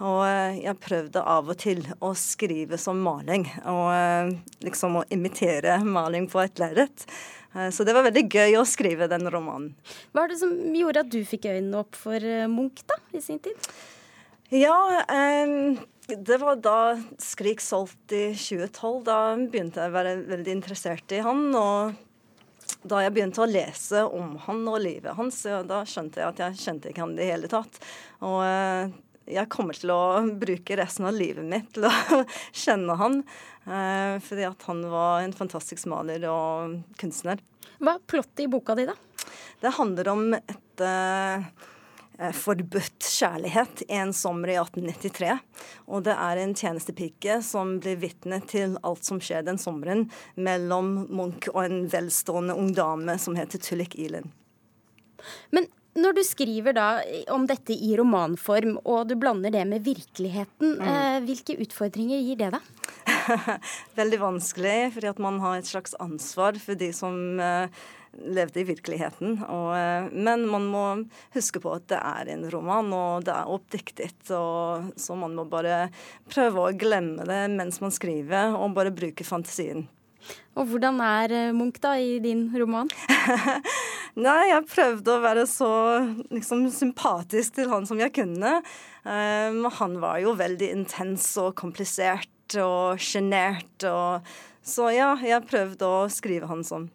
Og 0.07 0.21
jeg 0.55 0.77
prøvde 0.79 1.25
av 1.27 1.51
og 1.51 1.59
til 1.59 1.83
å 1.99 2.13
skrive 2.15 2.79
som 2.79 3.01
maling, 3.03 3.43
og 3.67 4.63
liksom 4.63 5.01
å 5.01 5.05
imitere 5.11 5.81
maling 5.83 6.29
på 6.31 6.39
et 6.45 6.63
lerret. 6.63 7.03
Så 7.75 7.83
det 7.83 7.91
var 7.91 8.05
veldig 8.05 8.23
gøy 8.31 8.55
å 8.55 8.63
skrive 8.63 9.09
den 9.11 9.27
romanen. 9.27 9.73
Hva 10.15 10.23
er 10.23 10.31
det 10.31 10.39
som 10.39 10.53
gjorde 10.71 11.03
at 11.03 11.11
du 11.11 11.19
fikk 11.27 11.49
øynene 11.51 11.81
opp 11.83 11.99
for 11.99 12.23
Munch 12.47 12.85
da, 12.87 12.95
i 13.11 13.19
sin 13.19 13.41
tid? 13.43 13.67
Ja, 14.55 15.03
um, 15.11 15.75
det 16.17 16.37
var 16.41 16.55
da 16.63 16.77
Skrik 17.21 17.61
solgt 17.61 18.11
i 18.11 18.31
2012. 18.35 19.03
Da 19.07 19.17
begynte 19.35 19.83
jeg 19.83 19.91
å 19.91 19.95
være 19.95 20.15
veldig 20.29 20.55
interessert 20.55 21.13
i 21.15 21.21
han. 21.25 21.45
Og 21.57 22.81
da 22.87 23.03
jeg 23.03 23.13
begynte 23.15 23.43
å 23.43 23.49
lese 23.49 24.03
om 24.07 24.35
han 24.47 24.63
og 24.69 24.79
livet 24.83 25.17
hans, 25.17 25.43
da 25.67 25.83
skjønte 25.87 26.21
jeg 26.21 26.33
at 26.33 26.43
jeg 26.45 26.61
kjente 26.63 26.91
ikke 26.91 27.05
han 27.05 27.15
i 27.15 27.21
det 27.21 27.29
hele 27.29 27.51
tatt. 27.51 27.79
Og 28.25 28.39
eh, 28.45 28.93
jeg 29.31 29.51
kommer 29.53 29.77
til 29.77 29.93
å 29.93 30.01
bruke 30.41 30.79
resten 30.79 31.07
av 31.09 31.17
livet 31.17 31.47
mitt 31.47 31.69
til 31.75 31.87
å 31.89 31.93
kjenne 32.63 32.97
han. 33.01 33.21
Eh, 33.67 34.17
fordi 34.25 34.47
at 34.49 34.67
han 34.69 34.83
var 34.91 35.21
en 35.25 35.37
fantastisk 35.37 35.89
maler 35.91 36.25
og 36.31 36.81
kunstner. 37.01 37.43
Hva 37.81 37.97
er 37.97 38.09
plottet 38.09 38.45
i 38.45 38.51
boka 38.51 38.77
di, 38.77 38.89
da? 38.89 38.97
Det 39.61 39.77
handler 39.77 40.09
om 40.11 40.27
et 40.35 40.61
Eh, 40.81 41.43
forbudt 42.37 43.07
kjærlighet 43.07 43.83
en 43.89 44.13
sommer 44.13 44.53
i 44.53 44.57
1893. 44.61 45.37
Og 45.89 46.05
det 46.05 46.15
er 46.15 46.41
en 46.41 46.55
tjenestepike 46.57 47.39
som 47.45 47.77
blir 47.81 47.99
vitne 48.01 48.41
til 48.49 48.77
alt 48.85 49.07
som 49.07 49.21
skjer 49.23 49.45
den 49.47 49.59
sommeren 49.61 50.07
mellom 50.35 50.93
Munch 51.09 51.49
og 51.55 51.63
en 51.65 51.85
velstående 51.91 52.57
ung 52.57 52.71
dame 52.77 53.17
som 53.21 53.37
heter 53.39 53.61
Tullik 53.63 53.97
Ilin. 53.99 54.29
Men 55.53 55.67
når 55.99 56.15
du 56.15 56.21
skriver 56.23 56.75
da 56.75 56.87
om 57.33 57.43
dette 57.49 57.75
i 57.75 57.95
romanform, 57.99 58.77
og 58.87 59.09
du 59.09 59.17
blander 59.19 59.51
det 59.51 59.63
med 59.67 59.83
virkeligheten, 59.83 60.77
mm. 60.79 60.87
eh, 60.87 61.17
hvilke 61.27 61.57
utfordringer 61.65 62.21
gir 62.23 62.39
det 62.39 62.51
deg? 62.53 62.69
Veldig 63.99 64.21
vanskelig, 64.21 64.77
fordi 64.95 65.09
at 65.11 65.19
man 65.23 65.41
har 65.43 65.59
et 65.59 65.67
slags 65.67 65.97
ansvar 65.99 66.59
for 66.63 66.79
de 66.79 66.93
som 66.95 67.17
eh, 67.43 67.83
levde 68.17 68.61
i 68.61 68.67
virkeligheten. 68.67 69.37
Og, 69.47 69.71
eh, 69.77 70.09
men 70.11 70.45
man 70.49 70.67
må 70.71 70.85
huske 71.35 71.61
på 71.63 71.75
at 71.77 71.87
det 71.91 72.01
er 72.01 72.33
en 72.33 72.45
roman, 72.51 72.91
og 72.93 73.25
det 73.27 73.33
er 73.35 73.51
oppdiktet. 73.51 74.19
Og, 74.35 74.91
så 74.99 75.17
man 75.19 75.37
må 75.37 75.47
bare 75.49 75.87
prøve 76.31 76.67
å 76.67 76.75
glemme 76.75 77.25
det 77.27 77.45
mens 77.55 77.81
man 77.83 77.93
skriver, 77.93 78.55
og 78.57 78.75
bare 78.77 78.93
bruke 78.95 79.27
fantasien. 79.27 79.87
Og 80.59 80.67
hvordan 80.69 80.99
er 81.01 81.33
eh, 81.33 81.55
Munch 81.55 81.79
da 81.81 81.95
i 81.97 82.19
din 82.21 82.49
roman? 82.53 82.91
Nei, 84.25 84.51
jeg 84.51 84.67
prøvde 84.67 85.15
å 85.15 85.23
være 85.23 85.47
så 85.47 85.71
liksom, 86.29 86.67
sympatisk 86.75 87.55
til 87.57 87.71
han 87.71 87.87
som 87.87 88.01
jeg 88.01 88.13
kunne. 88.17 88.57
Um, 89.07 89.63
han 89.79 89.95
var 90.03 90.19
jo 90.21 90.35
veldig 90.37 90.67
intens 90.75 91.29
og 91.41 91.55
komplisert 91.57 92.57
og 92.59 92.99
sjenert. 93.01 93.87
Så 94.61 94.89
ja, 94.91 95.13
jeg 95.23 95.47
prøvde 95.47 95.87
å 95.87 96.09
skrive 96.11 96.51
han 96.51 96.67
sånn. 96.67 96.89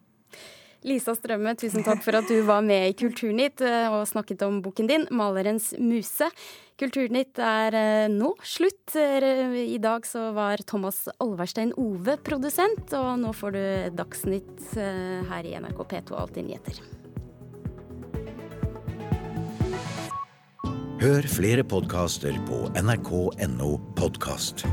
Lisa 0.87 1.17
Strømme, 1.19 1.57
tusen 1.59 1.83
takk 1.83 2.03
for 2.05 2.15
at 2.15 2.29
du 2.31 2.37
var 2.47 2.63
med 2.63 2.93
i 2.93 2.95
Kulturnytt 2.95 3.63
eh, 3.65 3.89
og 3.91 4.07
snakket 4.07 4.45
om 4.47 4.61
boken 4.63 4.87
din, 4.87 5.07
'Malerens 5.11 5.73
muse'. 5.83 6.31
Kulturnytt 6.79 7.41
er 7.43 7.75
eh, 7.75 8.07
nå 8.13 8.31
slutt. 8.47 8.95
Eh, 8.95 9.57
I 9.75 9.81
dag 9.83 10.07
så 10.07 10.31
var 10.37 10.63
Thomas 10.63 11.09
Alverstein 11.19 11.75
Ove 11.75 12.15
produsent, 12.23 12.95
og 12.95 13.19
nå 13.19 13.35
får 13.35 13.57
du 13.57 13.65
Dagsnytt 13.99 14.77
her 14.77 15.49
i 15.49 15.57
NRK 15.59 15.83
P2 15.91 16.21
Alltid 16.21 16.53
nyheter. 16.53 16.79
Hør 21.03 21.27
flere 21.29 21.67
podkaster 21.67 22.39
på 22.47 22.63
nrk.no 22.79 23.73
podkast. 23.99 24.65